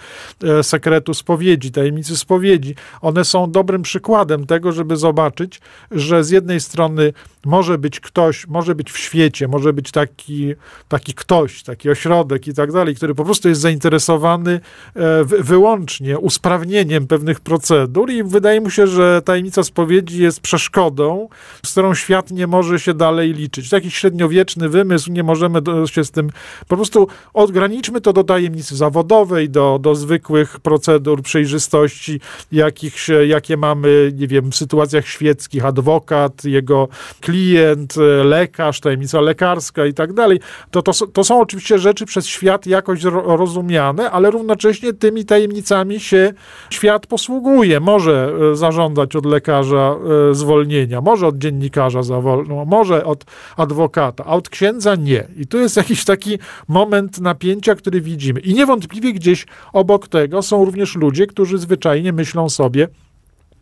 [0.45, 2.75] e, sekretu spowiedzi, tajemnicy spowiedzi.
[3.01, 7.13] One są dobrym przykładem tego, żeby zobaczyć, że z jednej strony
[7.45, 10.55] może być ktoś, może być w świecie, może być taki,
[10.89, 14.61] taki ktoś, taki ośrodek i tak dalej, który po prostu jest zainteresowany
[14.97, 21.29] e, wyłącznie usprawnieniem pewnych procedur i wydaje mu się, że tajemnica spowiedzi jest przeszkodą,
[21.67, 23.69] z którą świat nie może się dalej liczyć.
[23.69, 26.31] Taki średniowieczny wymysł, nie możemy się z tym,
[26.69, 32.21] po prostu odgraniczmy to do tajemnicy zawodowej, do, do zwykłych procedur przejrzystości,
[32.53, 32.95] jakich,
[33.27, 36.89] jakie mamy, nie wiem, w sytuacjach świeckich, adwokat, jego
[37.21, 37.95] klient,
[38.25, 40.41] lekarz, tajemnica lekarska i tak dalej.
[40.71, 46.33] To, to, to są oczywiście rzeczy przez świat jakoś rozumiane, ale równocześnie tymi tajemnicami się
[46.71, 47.81] świat posługuje.
[47.81, 49.97] Może e, zażądać od lekarza
[50.31, 53.25] e, zwolnienia, może od dziennikarza zawolno, może od
[53.57, 55.29] adwokata, a od księdza nie.
[55.37, 56.39] I tu jest jakiś taki
[56.69, 58.41] moment napięcia, który widzimy.
[58.41, 62.89] I niewątpliwie gdzieś obok tego są również ludzie, którzy zwyczajnie myślą sobie,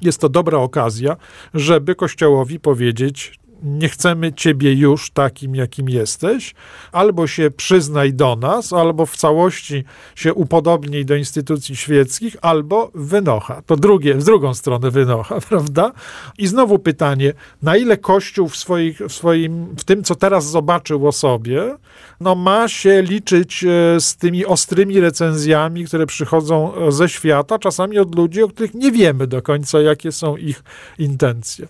[0.00, 1.16] jest to dobra okazja,
[1.54, 6.54] żeby Kościołowi powiedzieć, nie chcemy ciebie już takim, jakim jesteś,
[6.92, 13.62] albo się przyznaj do nas, albo w całości się upodobnij do instytucji świeckich, albo wynocha.
[13.66, 15.92] To drugie, w drugą stronę wynocha, prawda?
[16.38, 21.08] I znowu pytanie, na ile Kościół w, swoich, w swoim, w tym, co teraz zobaczył
[21.08, 21.76] o sobie,
[22.20, 27.98] no ma się liczyć e, z tymi ostrymi recenzjami, które przychodzą e, ze świata, czasami
[27.98, 30.62] od ludzi, o których nie wiemy do końca, jakie są ich
[30.98, 31.66] intencje.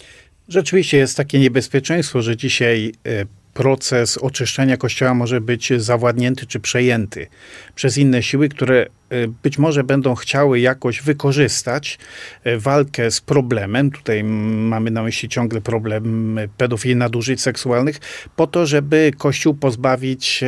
[0.51, 7.27] Rzeczywiście jest takie niebezpieczeństwo, że dzisiaj e, proces oczyszczenia kościoła może być zawładnięty czy przejęty
[7.75, 11.99] przez inne siły, które e, być może będą chciały jakoś wykorzystać
[12.45, 18.01] e, walkę z problemem, tutaj mamy na myśli ciągle problem pedofilii, nadużyć seksualnych,
[18.37, 20.45] po to, żeby Kościół pozbawić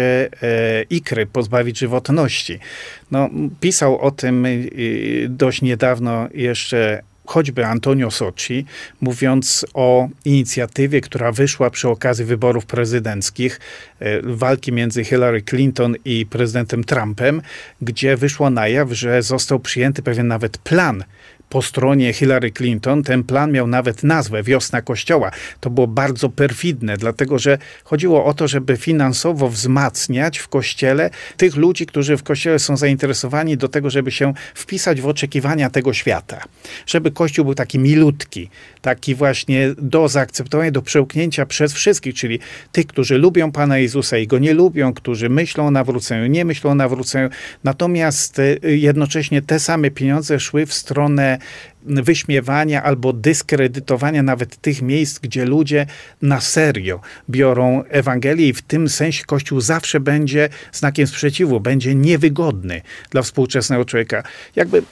[0.91, 2.59] ikry, pozbawić żywotności.
[3.11, 4.47] No, pisał o tym
[5.29, 8.65] dość niedawno jeszcze choćby Antonio Socci,
[9.01, 13.61] mówiąc o inicjatywie, która wyszła przy okazji wyborów prezydenckich,
[14.01, 17.43] e, walki między Hillary Clinton i prezydentem Trumpem,
[17.83, 21.05] gdzie wyszło na jaw, że został przyjęty pewien nawet plan
[21.53, 23.03] po stronie Hillary Clinton.
[23.03, 25.31] Ten plan miał nawet nazwę Wiosna Kościoła.
[25.61, 31.57] To było bardzo perfidne, dlatego że chodziło o to, żeby finansowo wzmacniać w kościele tych
[31.57, 36.41] ludzi, którzy w kościele są zainteresowani do tego, żeby się wpisać w oczekiwania tego świata.
[36.87, 38.51] Żeby kościół był taki milutki,
[38.83, 42.39] taki właśnie do zaakceptowania, do przełknięcia przez wszystkich, czyli
[42.73, 46.71] tych, którzy lubią Pana Jezusa i go nie lubią, którzy myślą o nawróceniu, nie myślą
[46.71, 47.29] o nawróceniu.
[47.65, 51.42] Natomiast y, jednocześnie te same pieniądze szły w stronę
[51.85, 55.87] wyśmiewania albo dyskredytowania nawet tych miejsc, gdzie ludzie
[56.23, 57.01] na serio
[57.31, 63.85] biorą Ewangelię i w tym sensie Kościół zawsze będzie znakiem sprzeciwu, będzie niewygodny dla współczesnego
[63.85, 64.23] człowieka.
[64.57, 64.83] Jakby e,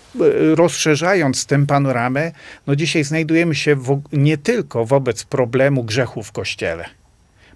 [0.54, 2.32] rozszerzając tę panoramę,
[2.66, 6.84] no dzisiaj znajdujemy się w, nie tylko wobec problemu grzechu w Kościele,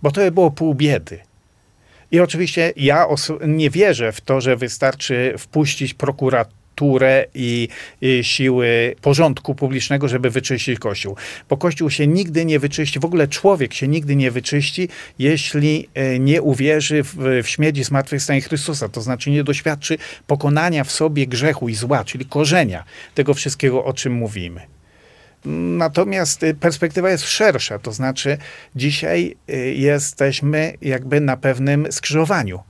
[0.02, 1.18] bo to by było pół biedy.
[2.10, 3.06] I oczywiście ja
[3.46, 7.68] nie wierzę w to, że wystarczy wpuścić prokuraturę kulturę i,
[8.00, 11.16] i, siły porządku publicznego, żeby wyczyścić Kościół.
[11.48, 16.18] Bo Kościół się nigdy nie wyczyści, w ogóle człowiek się nigdy nie wyczyści, jeśli e,
[16.18, 18.88] nie uwierzy w, w śmierć i zmartwychwstanie Chrystusa.
[18.88, 22.84] To znaczy nie doświadczy pokonania w sobie grzechu i zła, czyli korzenia
[23.14, 24.60] tego wszystkiego, o czym mówimy.
[25.78, 28.38] Natomiast e, perspektywa jest szersza, to znaczy
[28.76, 32.60] dzisiaj e, jesteśmy jakby na pewnym skrzyżowaniu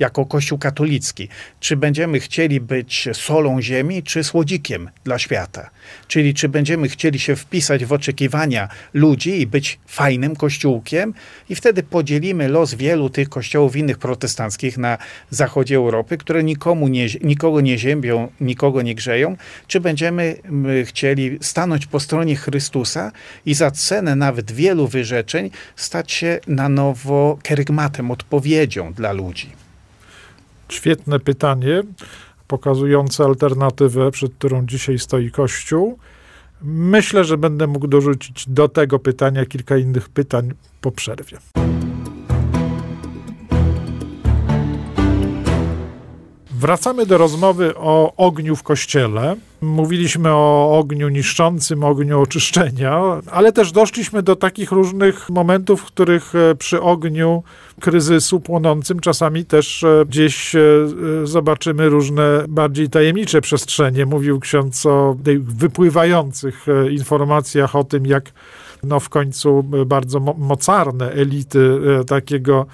[0.00, 1.28] jako Kościół katolicki.
[1.60, 5.70] Czy będziemy chcieli być solą ziemi, czy słodzikiem dla świata?
[6.08, 11.14] Czyli czy będziemy chcieli się wpisać w oczekiwania ludzi i być fajnym kościółkiem
[11.48, 14.98] i wtedy podzielimy los wielu tych kościołów innych protestanckich na
[15.30, 19.36] zachodzie Europy, które nikomu nie, nikogo nie ziębią, nikogo nie grzeją,
[19.66, 20.36] czy będziemy
[20.84, 23.12] chcieli stanąć po stronie Chrystusa
[23.46, 29.69] i za cenę nawet wielu wyrzeczeń stać się na nowo kerygmatem, odpowiedzią dla ludzi.
[30.70, 31.82] Świetne pytanie,
[32.46, 35.98] pokazujące alternatywę, przed którą dzisiaj stoi Kościół.
[36.62, 41.38] Myślę, że będę mógł dorzucić do tego pytania kilka innych pytań po przerwie.
[46.60, 49.36] Wracamy do rozmowy o ogniu w kościele.
[49.60, 56.34] Mówiliśmy o ogniu niszczącym, ogniu oczyszczenia, ale też doszliśmy do takich różnych momentów, w których
[56.34, 57.42] e, przy ogniu
[57.80, 60.60] kryzysu płonącym czasami też e, gdzieś e,
[61.24, 64.06] zobaczymy różne bardziej tajemnicze przestrzenie.
[64.06, 68.32] Mówił ksiądz o tych wypływających informacjach o tym, jak
[68.82, 72.66] no w końcu bardzo mocarne elity takiego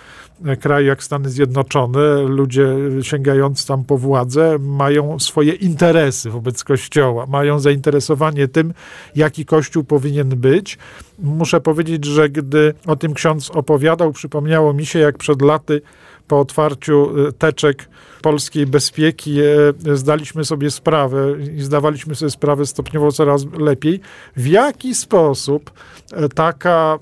[0.60, 7.58] kraju jak Stany Zjednoczone, ludzie sięgający tam po władzę, mają swoje interesy wobec Kościoła, mają
[7.58, 8.74] zainteresowanie tym,
[9.14, 10.78] jaki Kościół powinien być.
[11.18, 15.82] Muszę powiedzieć, że gdy o tym ksiądz opowiadał, przypomniało mi się, jak przed laty
[16.28, 17.88] po otwarciu e, teczek
[18.26, 24.00] polskiej bezpieki e, zdaliśmy sobie sprawę i zdawaliśmy sobie sprawę stopniowo coraz lepiej,
[24.36, 25.70] w jaki sposób
[26.12, 26.98] e, taka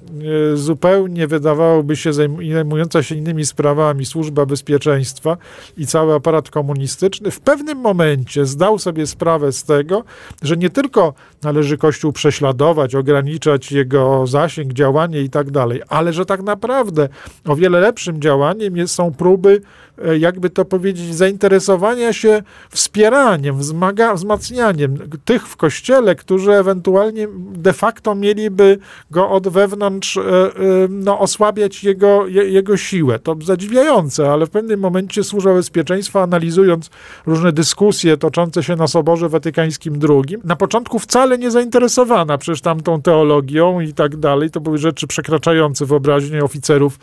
[0.54, 5.36] zupełnie wydawałoby się zajmująca się innymi sprawami służba bezpieczeństwa
[5.76, 10.04] i cały aparat komunistyczny w pewnym momencie zdał sobie sprawę z tego,
[10.42, 16.26] że nie tylko należy Kościół prześladować, ograniczać jego zasięg, działanie i tak dalej, ale że
[16.26, 17.08] tak naprawdę
[17.44, 19.83] o wiele lepszym działaniem są próby E,
[20.18, 28.14] jakby to powiedzieć, zainteresowania się wspieraniem, wzmaga, wzmacnianiem tych w kościele, którzy ewentualnie de facto
[28.14, 28.78] mieliby
[29.10, 30.52] go od wewnątrz e, e,
[30.88, 33.18] no, osłabiać jego, jego siłę.
[33.18, 36.90] To zadziwiające, ale w pewnym momencie służba bezpieczeństwa, analizując
[37.26, 43.02] różne dyskusje toczące się na Soborze Watykańskim II, na początku wcale nie zainteresowana przecież tamtą
[43.02, 46.98] teologią i tak dalej, to były rzeczy przekraczające wyobraźnię oficerów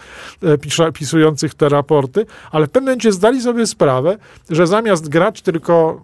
[0.93, 4.17] pisujących te raporty, ale w momencie zdali sobie sprawę,
[4.49, 6.01] że zamiast grać tylko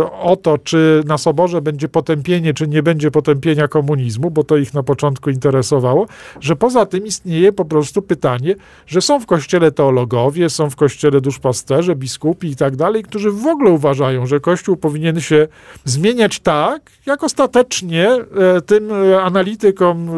[0.00, 4.56] y, o to, czy na soborze będzie potępienie, czy nie będzie potępienia komunizmu, bo to
[4.56, 6.06] ich na początku interesowało,
[6.40, 8.54] że poza tym istnieje po prostu pytanie,
[8.86, 13.46] że są w kościele teologowie, są w kościele duszpasterze, biskupi i tak dalej, którzy w
[13.46, 15.48] ogóle uważają, że kościół powinien się
[15.84, 20.08] zmieniać tak, jak ostatecznie e, tym e, analitykom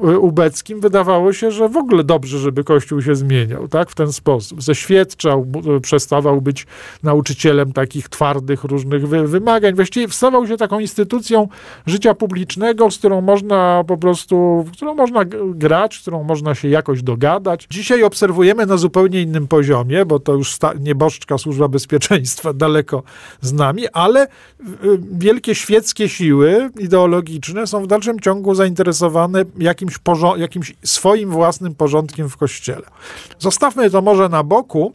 [0.00, 4.12] e, ubeckim wydawało się, że w ogóle dobrze, żeby kościół się zmieniał, tak, w ten
[4.12, 5.46] sposób, ze świadczeń doświadczał,
[5.80, 6.66] przestawał być
[7.02, 9.74] nauczycielem takich twardych różnych wy wymagań.
[9.74, 11.48] Właściwie stawał się taką instytucją
[11.86, 16.68] życia publicznego, z którą można po prostu, w którą można grać, z którą można się
[16.68, 17.66] jakoś dogadać.
[17.70, 23.02] Dzisiaj obserwujemy na zupełnie innym poziomie, bo to już nieboszczka służba bezpieczeństwa daleko
[23.40, 24.28] z nami, ale y,
[25.12, 29.94] wielkie świeckie siły ideologiczne są w dalszym ciągu zainteresowane jakimś,
[30.36, 32.86] jakimś swoim własnym porządkiem w kościele.
[33.38, 34.92] Zostawmy to może na boku,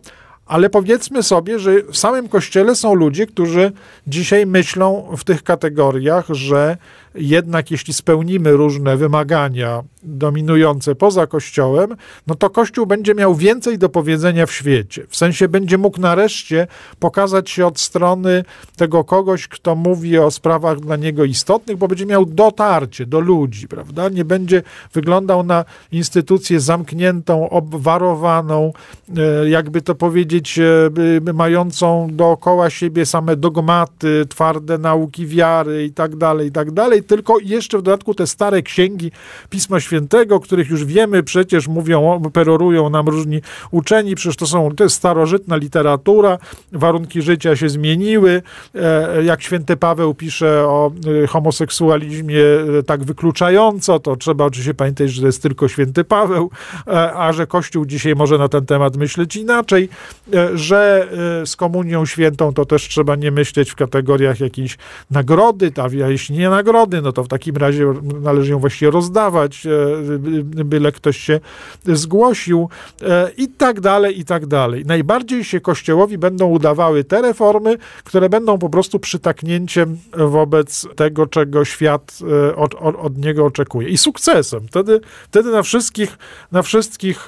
[0.49, 3.71] ale powiedzmy sobie, że w samym kościele są ludzie, którzy
[4.07, 6.77] dzisiaj myślą w tych kategoriach, że
[7.15, 11.95] jednak jeśli spełnimy różne wymagania dominujące poza Kościołem,
[12.27, 15.05] no to Kościół będzie miał więcej do powiedzenia w świecie.
[15.09, 16.67] W sensie będzie mógł nareszcie
[16.99, 18.43] pokazać się od strony
[18.75, 23.67] tego kogoś, kto mówi o sprawach dla niego istotnych, bo będzie miał dotarcie do ludzi,
[23.67, 24.09] prawda?
[24.09, 28.73] Nie będzie wyglądał na instytucję zamkniętą, obwarowaną,
[29.17, 36.15] e, jakby to powiedzieć, e, mającą dookoła siebie same dogmaty, twarde nauki wiary i tak
[36.15, 39.11] dalej, i tak dalej, tylko jeszcze w dodatku te stare księgi
[39.49, 43.41] Pisma Świętego, których już wiemy, przecież mówią, perorują nam różni
[43.71, 46.37] uczeni, przecież to są, to jest starożytna literatura,
[46.71, 48.41] warunki życia się zmieniły,
[48.75, 50.91] e, jak święty Paweł pisze o
[51.23, 52.43] e, homoseksualizmie
[52.79, 56.49] e, tak wykluczająco, to trzeba oczywiście pamiętać, że to jest tylko święty Paweł,
[57.15, 59.89] a że Kościół dzisiaj może na ten temat myśleć inaczej,
[60.53, 61.07] że
[61.45, 64.77] z komunią świętą to też trzeba nie myśleć w kategoriach jakiejś
[65.11, 65.71] nagrody,
[66.03, 69.69] a jeśli nie nagrody, no to w takim razie należy ją właściwie rozdawać, e,
[70.65, 71.39] byle ktoś się
[71.85, 72.69] zgłosił
[73.01, 74.85] e, i tak dalej, i tak dalej.
[74.85, 81.65] Najbardziej się Kościołowi będą udawały te reformy, które będą po prostu przytaknięciem wobec tego, czego
[81.65, 82.19] świat
[82.51, 83.89] e, od, od, od niego oczekuje.
[83.89, 84.67] I sukcesem.
[84.67, 86.17] Wtedy, wtedy na wszystkich,
[86.51, 87.27] na wszystkich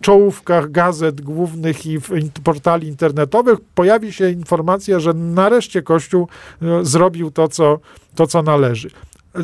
[0.00, 1.98] czołówkach gazet głównych i
[2.44, 6.28] portali internetowych pojawi się informacja, że nareszcie Kościół
[6.82, 7.78] zrobił to, co,
[8.14, 8.90] to, co należy.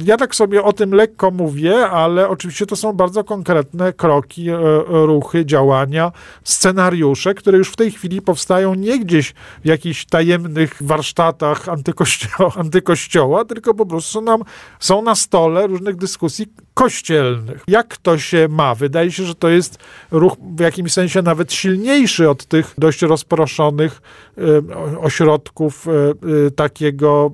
[0.05, 4.57] Ja tak sobie o tym lekko mówię, ale oczywiście to są bardzo konkretne kroki, e,
[4.89, 6.13] ruchy, działania,
[6.45, 9.35] scenariusze, które już w tej chwili powstają nie gdzieś
[9.65, 14.43] w jakichś tajemnych warsztatach antykościoła, antykościoła tylko po prostu nam,
[14.81, 17.65] są na stole różnych dyskusji kościelnych.
[17.69, 18.75] Jak to się ma?
[18.75, 19.79] Wydaje się, że to jest
[20.11, 24.03] ruch w jakimś sensie nawet silniejszy od tych dość rozproszonych
[24.39, 27.31] e, ośrodków e, takiego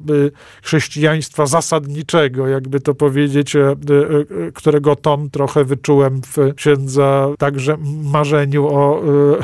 [0.63, 3.77] chrześcijaństwa zasadniczego, jakby to powiedzieć, e, e,
[4.55, 9.39] którego ton trochę wyczułem w księdza także marzeniu o, e,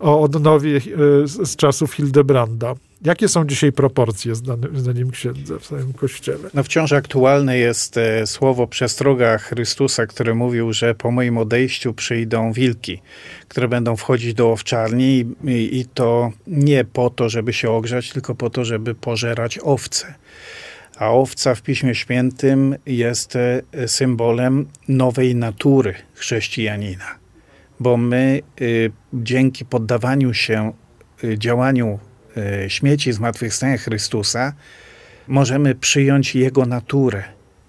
[0.10, 0.80] o odnowie
[1.24, 2.74] z czasów Hildebranda.
[3.04, 4.34] Jakie są dzisiaj proporcje
[4.74, 6.50] zdaniem księdza w samym kościele?
[6.54, 7.96] No wciąż aktualne jest
[8.26, 13.02] słowo przestroga Chrystusa, który mówił, że po moim odejściu przyjdą wilki,
[13.48, 18.34] które będą wchodzić do owczarni i, i to nie po to, żeby się ogrzać, tylko
[18.34, 20.14] po to, żeby pożerać owce
[21.00, 27.18] a owca w Piśmie Świętym jest e, symbolem nowej natury chrześcijanina,
[27.80, 28.64] bo my e,
[29.12, 30.72] dzięki poddawaniu się
[31.24, 31.98] e, działaniu
[32.68, 34.52] śmieci zmartwychwstania Chrystusa
[35.28, 37.22] możemy przyjąć Jego naturę,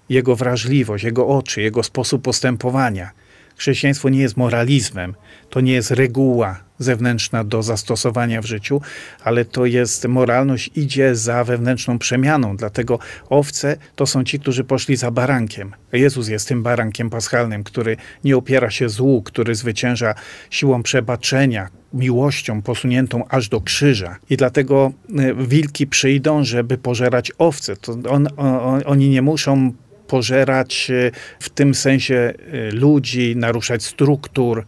[0.08, 3.10] Jego wrażliwość, Jego oczy, Jego sposób postępowania.
[3.56, 5.14] Chrześcijaństwo nie jest moralizmem,
[5.52, 8.80] to nie jest reguła zewnętrzna do zastosowania w życiu,
[9.24, 12.56] ale to jest moralność, idzie za wewnętrzną przemianą.
[12.56, 12.98] Dlatego
[13.28, 15.72] owce to są ci, którzy poszli za barankiem.
[15.92, 20.14] Jezus jest tym barankiem paschalnym, który nie opiera się złu, który zwycięża
[20.50, 24.16] siłą przebaczenia, miłością posuniętą aż do krzyża.
[24.30, 27.76] I dlatego e, wilki przyjdą, żeby pożerać owce.
[27.76, 29.72] To on, on, oni nie muszą
[30.06, 34.64] pożerać e, w tym sensie e, ludzi, naruszać struktur.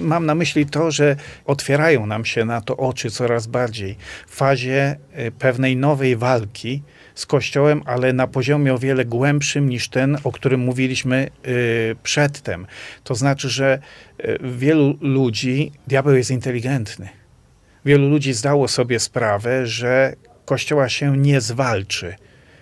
[0.00, 3.96] Mam na myśli to, że otwierają nam się na to oczy coraz bardziej
[4.26, 6.82] w fazie e, pewnej nowej walki
[7.14, 11.30] z Kościołem, ale na poziomie o wiele głębszym niż ten, o którym mówiliśmy
[12.02, 12.66] przedtem.
[13.04, 13.78] To znaczy, że
[14.42, 17.08] wielu ludzi, diabeł jest inteligentny.
[17.84, 22.14] Wielu ludzi zdało sobie sprawę, że Kościoła się nie zwalczy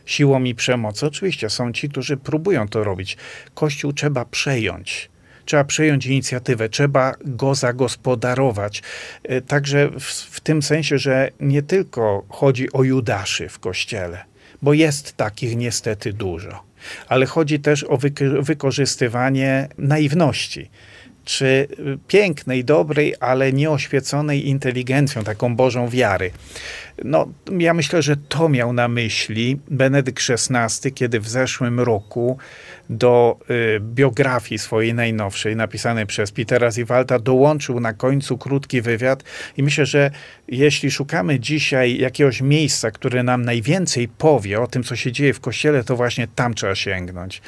[0.06, 1.06] siłą i przemocą.
[1.06, 3.16] Oczywiście są ci, którzy próbują to robić.
[3.54, 5.10] Kościół trzeba przejąć
[5.48, 8.82] trzeba przejąć inicjatywę, trzeba go zagospodarować.
[9.22, 14.24] E, także w, w, tym sensie, że nie tylko chodzi o Judaszy w kościele,
[14.62, 16.62] bo jest takich niestety dużo,
[17.08, 17.98] ale chodzi też o
[18.40, 20.70] wykorzystywanie naiwności
[21.28, 21.68] czy
[22.08, 26.30] pięknej, dobrej, ale nieoświeconej inteligencją, taką Bożą wiary.
[27.04, 27.28] No,
[27.58, 32.38] ja myślę, że to miał na myśli Benedykt XVI, kiedy w zeszłym roku
[32.90, 39.24] do y, biografii swojej najnowszej, napisanej przez Petera Ziwalta, dołączył na końcu krótki wywiad.
[39.56, 40.10] I myślę, że
[40.48, 45.40] jeśli szukamy dzisiaj jakiegoś miejsca, które nam najwięcej powie o tym, co się dzieje w
[45.40, 47.42] kościele, to właśnie tam trzeba sięgnąć.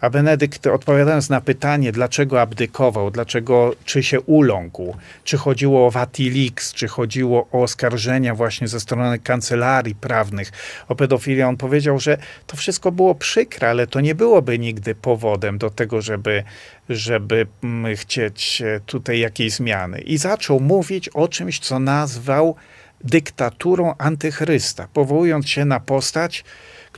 [0.00, 6.72] A Benedykt, odpowiadając na pytanie, dlaczego abdykował, dlaczego, czy się uląkł, czy chodziło o Vatilix,
[6.72, 10.52] czy chodziło o oskarżenia właśnie ze strony kancelarii prawnych
[10.88, 15.58] o pedofilię, on powiedział, że to wszystko było przykre, ale to nie byłoby nigdy powodem
[15.58, 16.44] do tego, żeby,
[16.88, 20.00] żeby mm, chcieć e, tutaj jakiejś zmiany.
[20.00, 22.56] I zaczął mówić o czymś, co nazwał
[23.04, 26.44] dyktaturą antychrysta, powołując się na postać,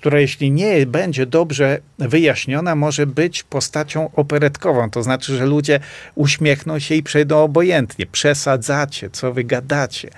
[0.03, 4.91] która jeśli nie będzie dobrze wyjaśniona, może być postacią operetkową.
[4.91, 5.81] To znaczy, że ludzie
[6.15, 8.07] uśmiechną się i przejdą obojętnie.
[8.07, 10.11] Przesadzacie, co wy gadacie.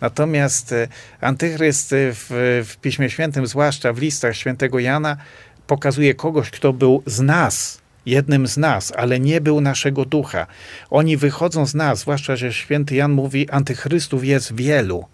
[0.00, 0.88] Natomiast e,
[1.20, 2.26] antychryst w,
[2.68, 5.16] w Piśmie Świętym, zwłaszcza w listach świętego Jana,
[5.66, 10.46] pokazuje kogoś, kto był z nas, jednym z nas, ale nie był naszego ducha.
[10.90, 15.04] Oni wychodzą z nas, zwłaszcza, że święty Jan mówi, antychrystów jest wielu.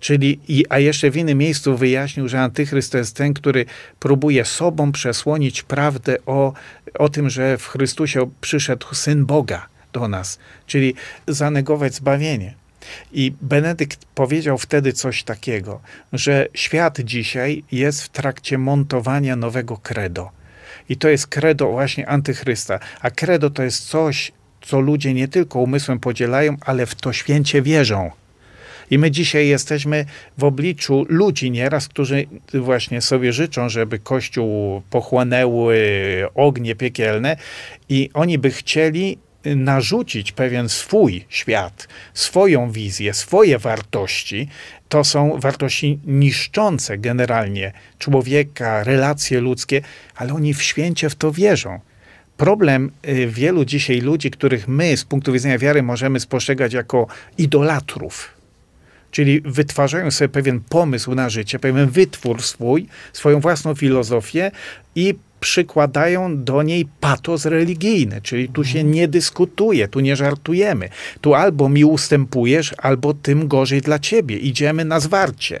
[0.00, 3.64] Czyli, a jeszcze w innym miejscu wyjaśnił, że antychryst to jest ten, który
[4.00, 6.52] próbuje sobą przesłonić prawdę o,
[6.98, 10.94] o tym, że w Chrystusie przyszedł Syn Boga do nas, czyli
[11.26, 12.54] zanegować zbawienie.
[13.12, 15.80] I Benedykt powiedział wtedy coś takiego,
[16.12, 20.30] że świat dzisiaj jest w trakcie montowania nowego credo.
[20.88, 22.78] I to jest credo właśnie antychrysta.
[23.00, 24.32] A credo to jest coś,
[24.62, 28.10] co ludzie nie tylko umysłem podzielają, ale w to święcie wierzą.
[28.90, 30.04] I my dzisiaj jesteśmy
[30.38, 35.76] w obliczu ludzi nieraz, którzy właśnie sobie życzą, żeby Kościół pochłonęły
[36.34, 37.36] ognie piekielne
[37.88, 44.48] i oni by chcieli narzucić pewien swój świat, swoją wizję, swoje wartości.
[44.88, 49.82] To są wartości niszczące generalnie człowieka, relacje ludzkie,
[50.16, 51.80] ale oni w święcie w to wierzą.
[52.36, 57.06] Problem y, wielu dzisiaj ludzi, których my z punktu widzenia wiary możemy spostrzegać jako
[57.38, 58.35] idolatrów,
[59.16, 64.50] czyli wytwarzają sobie pewien pomysł na życie, pewien wytwór swój, swoją własną filozofię
[64.94, 70.88] i przykładają do niej patos religijny, czyli tu się nie dyskutuje, tu nie żartujemy.
[71.20, 74.38] Tu albo mi ustępujesz, albo tym gorzej dla ciebie.
[74.38, 75.60] Idziemy na zwarcie.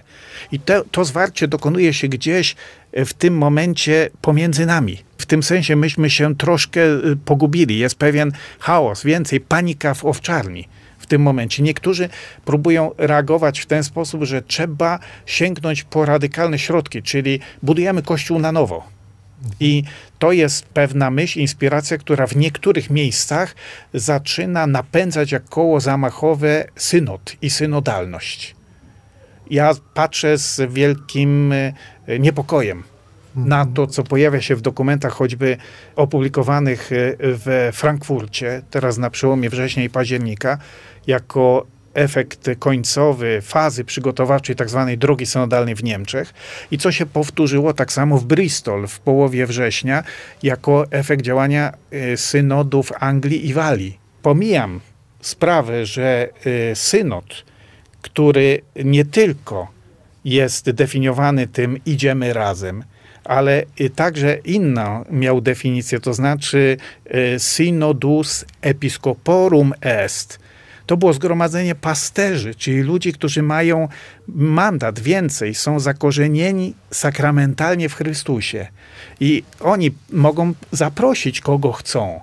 [0.52, 2.56] I to, to zwarcie dokonuje się gdzieś
[2.92, 4.98] w tym momencie pomiędzy nami.
[5.18, 7.78] W tym sensie myśmy się troszkę y, pogubili.
[7.78, 10.68] Jest pewien chaos, więcej panika w owczarni
[11.06, 11.62] w tym momencie.
[11.62, 12.08] Niektórzy
[12.44, 18.52] próbują reagować w ten sposób, że trzeba sięgnąć po radykalne środki, czyli budujemy kościół na
[18.52, 18.84] nowo.
[19.60, 19.82] I
[20.18, 23.54] to jest pewna myśl, inspiracja, która w niektórych miejscach
[23.94, 28.56] zaczyna napędzać jak koło zamachowe synod i synodalność.
[29.50, 31.72] Ja patrzę z wielkim e,
[32.18, 32.82] niepokojem
[33.36, 35.56] na to, co pojawia się w dokumentach choćby
[35.96, 40.58] opublikowanych e, w Frankfurcie, teraz na przełomie września i października,
[41.06, 44.84] jako efekt końcowy fazy przygotowawczej tzw.
[44.88, 46.34] Tak drogi synodalnej w Niemczech
[46.70, 50.04] i co się powtórzyło tak samo w Bristol w połowie września
[50.42, 53.98] jako efekt działania e, synodów Anglii i Walii.
[54.22, 54.80] Pomijam
[55.20, 56.28] sprawę, że
[56.70, 57.44] e, synod,
[58.02, 59.68] który nie tylko
[60.24, 62.84] jest definiowany tym idziemy razem,
[63.24, 63.62] ale
[63.94, 66.76] także inną miał definicję, to znaczy
[67.38, 70.38] synodus episcoporum est,
[70.86, 73.88] to było zgromadzenie pasterzy, czyli ludzi, którzy mają
[74.28, 78.66] mandat więcej, są zakorzenieni sakramentalnie w Chrystusie.
[79.20, 82.20] I oni mogą zaprosić kogo chcą.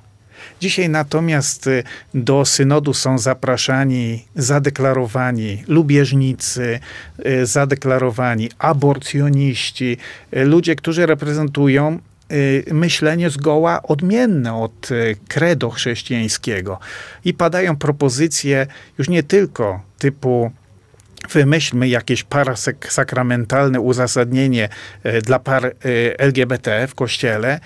[0.62, 1.84] Dzisiaj natomiast y,
[2.14, 6.80] do synodu są zapraszani zadeklarowani lubieżnicy,
[7.26, 9.98] y, zadeklarowani aborcjoniści,
[10.38, 12.00] y, ludzie, którzy reprezentują
[12.72, 16.80] myślenie zgoła odmienne od y, credo chrześcijańskiego.
[17.26, 18.68] I padają propozycje
[18.98, 20.52] już nie tylko typu
[21.30, 24.70] wymyślmy jakieś parasakramentalne uzasadnienie
[25.06, 25.76] y, dla par
[26.18, 27.60] LGBT w kościele.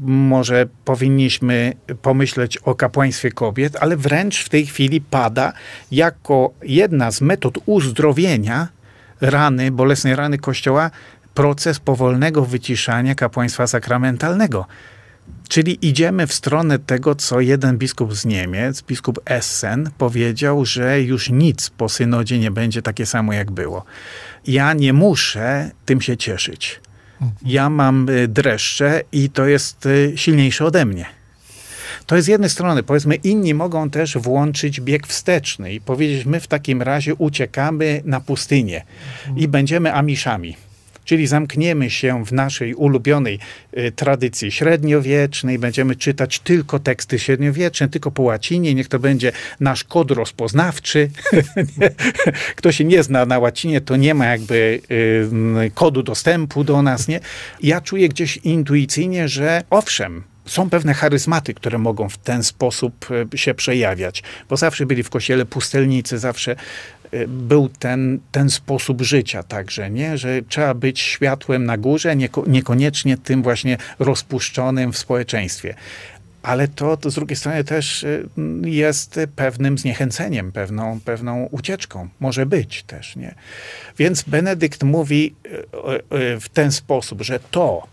[0.00, 1.72] Może powinniśmy
[2.02, 5.52] pomyśleć o kapłaństwie kobiet, ale wręcz w tej chwili pada
[5.90, 8.68] jako jedna z metod uzdrowienia
[9.20, 10.90] rany, bolesnej rany Kościoła,
[11.36, 14.66] proces powolnego wyciszania kapłaństwa sakramentalnego.
[15.48, 21.30] Czyli idziemy w stronę tego, co jeden biskup z Niemiec, biskup Essen, powiedział, że już
[21.30, 23.84] nic po synodzie nie będzie takie samo, jak było.
[24.46, 26.80] Ja nie muszę tym się cieszyć.
[27.42, 31.06] Ja mam y, dreszcze i to jest y, silniejsze ode mnie.
[32.06, 36.40] To jest z jednej strony, powiedzmy, inni mogą też włączyć bieg wsteczny i powiedzieć, my
[36.40, 38.84] w takim razie uciekamy na pustynię
[39.36, 40.65] i będziemy Amiszami.
[41.06, 43.38] Czyli zamkniemy się w naszej ulubionej
[43.78, 49.84] y, tradycji średniowiecznej, będziemy czytać tylko teksty średniowieczne, tylko po łacinie, niech to będzie nasz
[49.84, 51.10] kod rozpoznawczy.
[52.56, 54.80] Kto się nie zna na łacinie, to nie ma jakby
[55.66, 57.08] y, kodu dostępu do nas.
[57.08, 57.20] Nie?
[57.62, 63.38] Ja czuję gdzieś intuicyjnie, że owszem, są pewne charyzmaty, które mogą w ten sposób e,
[63.38, 66.56] się przejawiać, bo zawsze byli w kościele pustelnicy, zawsze
[67.28, 70.18] był ten, ten sposób życia także, nie?
[70.18, 75.74] że trzeba być światłem na górze, nieko, niekoniecznie tym właśnie rozpuszczonym w społeczeństwie.
[76.42, 78.22] Ale to, to z drugiej strony też e,
[78.64, 82.08] jest pewnym zniechęceniem, pewną, pewną ucieczką.
[82.20, 83.34] Może być też, nie?
[83.98, 85.34] Więc Benedykt mówi
[86.40, 87.86] w ten sposób, że to,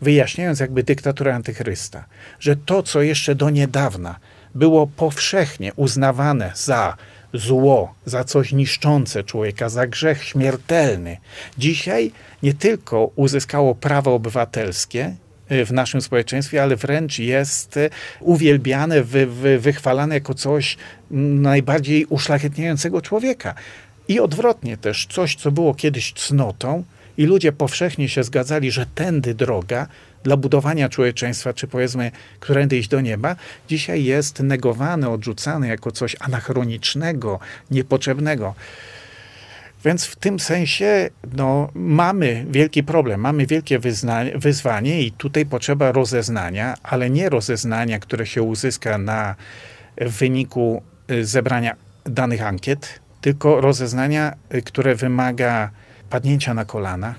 [0.00, 2.04] wyjaśniając jakby dyktaturę antychrysta,
[2.40, 4.18] że to, co jeszcze do niedawna
[4.54, 6.96] było powszechnie uznawane za
[7.34, 11.16] zło, za coś niszczące człowieka, za grzech śmiertelny,
[11.58, 12.12] dzisiaj
[12.42, 15.16] nie tylko uzyskało prawo obywatelskie
[15.52, 20.76] y, w naszym społeczeństwie, ale wręcz jest y, uwielbiane, wy, wy, wychwalane jako coś
[21.10, 23.54] najbardziej uszlachetniającego człowieka.
[24.08, 26.84] I odwrotnie też, coś, co było kiedyś cnotą,
[27.18, 29.86] i ludzie powszechnie się zgadzali, że tędy droga
[30.22, 32.10] dla budowania człowieczeństwa, czy powiedzmy,
[32.40, 33.36] którędy iść do nieba,
[33.68, 37.38] dzisiaj jest negowany, odrzucany jako coś anachronicznego,
[37.70, 38.54] niepotrzebnego.
[39.84, 43.78] Więc w tym sensie no, mamy wielki problem, mamy wielkie
[44.34, 49.34] wyzwanie i tutaj potrzeba rozeznania, ale nie rozeznania, które się uzyska na
[50.00, 55.70] w wyniku y, zebrania danych ankiet, tylko rozeznania, y, które wymaga
[56.10, 57.14] padnięcia na kolana,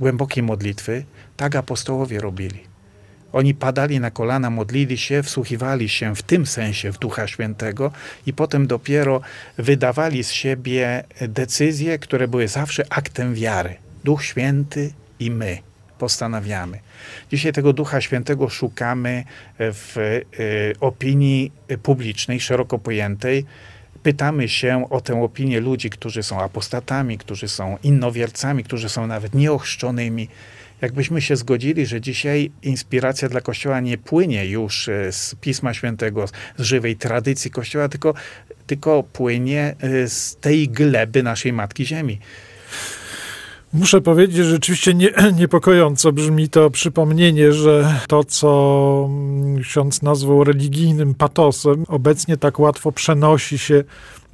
[0.00, 1.04] głębokiej modlitwy,
[1.36, 2.60] tak apostołowie robili.
[3.32, 7.92] Oni padali na kolana, modlili się, wsłuchiwali się w tym sensie w Ducha Świętego
[8.26, 9.20] i potem dopiero
[9.58, 13.74] wydawali z siebie decyzje, które były zawsze aktem wiary.
[14.04, 15.58] Duch Święty i my
[15.98, 16.78] postanawiamy.
[17.30, 19.24] Dzisiaj tego Ducha Świętego szukamy
[19.58, 23.44] w y, opinii publicznej, szeroko pojętej,
[24.02, 29.34] pytamy się o tę opinię ludzi, którzy są apostatami, którzy są innowiercami, którzy są nawet
[29.34, 30.28] nieochrzczonymi.
[30.82, 36.28] Jakbyśmy się zgodzili, że dzisiaj inspiracja dla Kościoła nie płynie już e, z Pisma Świętego,
[36.58, 38.14] z żywej tradycji Kościoła, tylko,
[38.66, 42.18] tylko płynie e, z tej gleby naszej Matki Ziemi.
[43.72, 45.10] Muszę powiedzieć, że rzeczywiście nie,
[45.40, 49.10] niepokojąco brzmi to przypomnienie, że to, co
[49.62, 53.84] ksiądz nazwał religijnym patosem, obecnie tak łatwo przenosi się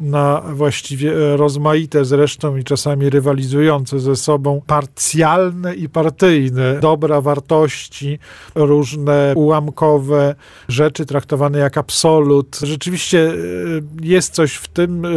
[0.01, 8.18] na właściwie e, rozmaite zresztą i czasami rywalizujące ze sobą parcjalne i partyjne dobra, wartości,
[8.55, 10.34] różne ułamkowe
[10.68, 12.59] rzeczy traktowane jak absolut.
[12.62, 13.36] Rzeczywiście e,
[14.01, 15.09] jest coś w tym e,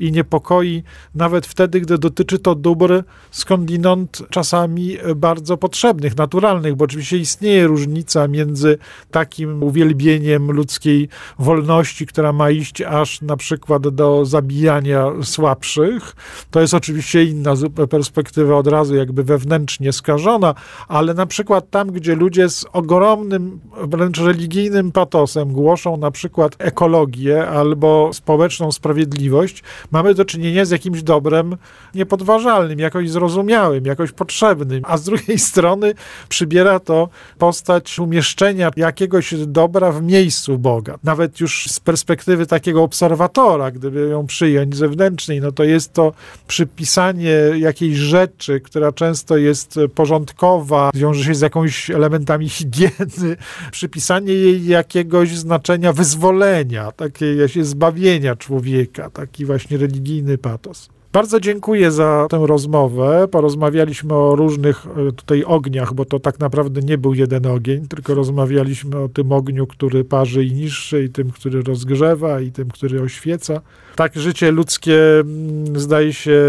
[0.00, 0.82] i niepokoi
[1.14, 8.28] nawet wtedy, gdy dotyczy to dóbr skądinąd czasami bardzo potrzebnych, naturalnych, bo oczywiście istnieje różnica
[8.28, 8.78] między
[9.10, 11.08] takim uwielbieniem ludzkiej
[11.38, 16.16] wolności, która ma iść aż na przykład do zabijania słabszych.
[16.50, 17.54] To jest oczywiście inna
[17.90, 20.54] perspektywa, od razu jakby wewnętrznie skażona,
[20.88, 27.48] ale na przykład tam, gdzie ludzie z ogromnym, wręcz religijnym patosem głoszą na przykład ekologię
[27.48, 31.56] albo społeczną sprawiedliwość, mamy do czynienia z jakimś dobrem
[31.94, 35.94] niepodważalnym, jakoś zrozumiałym, jakoś potrzebnym, a z drugiej strony
[36.28, 37.08] przybiera to
[37.38, 40.98] postać umieszczenia jakiegoś dobra w miejscu Boga.
[41.04, 46.12] Nawet już z perspektywy takiego obserwatora, gdyby ją przyjąć zewnętrznej, no to jest to
[46.46, 53.36] przypisanie jakiejś rzeczy, która często jest porządkowa, wiąże się z jakimiś elementami higieny,
[53.72, 60.91] przypisanie jej jakiegoś znaczenia wyzwolenia, takiej zbawienia człowieka, taki właśnie religijny patos.
[61.12, 63.28] Bardzo dziękuję za tę rozmowę.
[63.30, 68.14] Porozmawialiśmy o różnych e, tutaj ogniach, bo to tak naprawdę nie był jeden ogień, tylko
[68.14, 73.02] rozmawialiśmy o tym ogniu, który parzy i niższy, i tym, który rozgrzewa, i tym, który
[73.02, 73.60] oświeca.
[73.96, 76.40] Tak życie ludzkie mm, zdaje się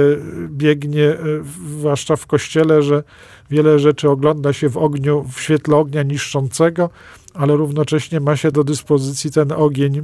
[0.50, 1.18] biegnie, e,
[1.70, 3.04] zwłaszcza w kościele, że
[3.50, 6.90] wiele rzeczy ogląda się w ogniu, w świetle ognia niszczącego,
[7.34, 10.02] ale równocześnie ma się do dyspozycji ten ogień, e,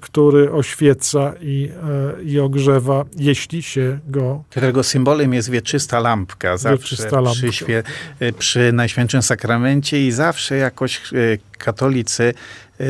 [0.00, 1.70] który oświeca i,
[2.18, 4.44] e, i ogrzewa, jeśli się go...
[4.50, 7.32] Którego symbolem jest wieczysta lampka, zawsze wieczysta lampka.
[7.32, 7.82] Przy, świe,
[8.20, 11.00] e, przy Najświętszym Sakramencie i zawsze jakoś
[11.58, 12.34] katolicy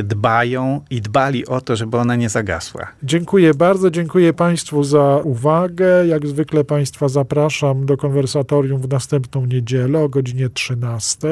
[0.02, 2.86] dbają i dbali o to, żeby ona nie zagasła.
[3.02, 6.06] Dziękuję bardzo, dziękuję Państwu za uwagę.
[6.06, 11.28] Jak zwykle Państwa zapraszam do konwersatorium w następną niedzielę o godzinie 13.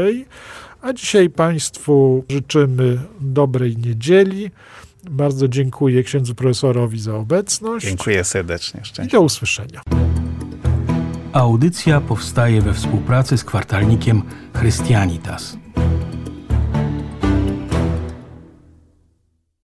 [0.83, 4.51] A dzisiaj Państwu życzymy dobrej niedzieli.
[5.11, 7.87] Bardzo dziękuję księdzu profesorowi za obecność.
[7.87, 8.81] Dziękuję serdecznie.
[8.85, 9.05] Szczęście.
[9.05, 9.83] I do usłyszenia.
[11.33, 14.23] Audycja powstaje we współpracy z kwartalnikiem
[14.55, 15.57] Chrystianitas.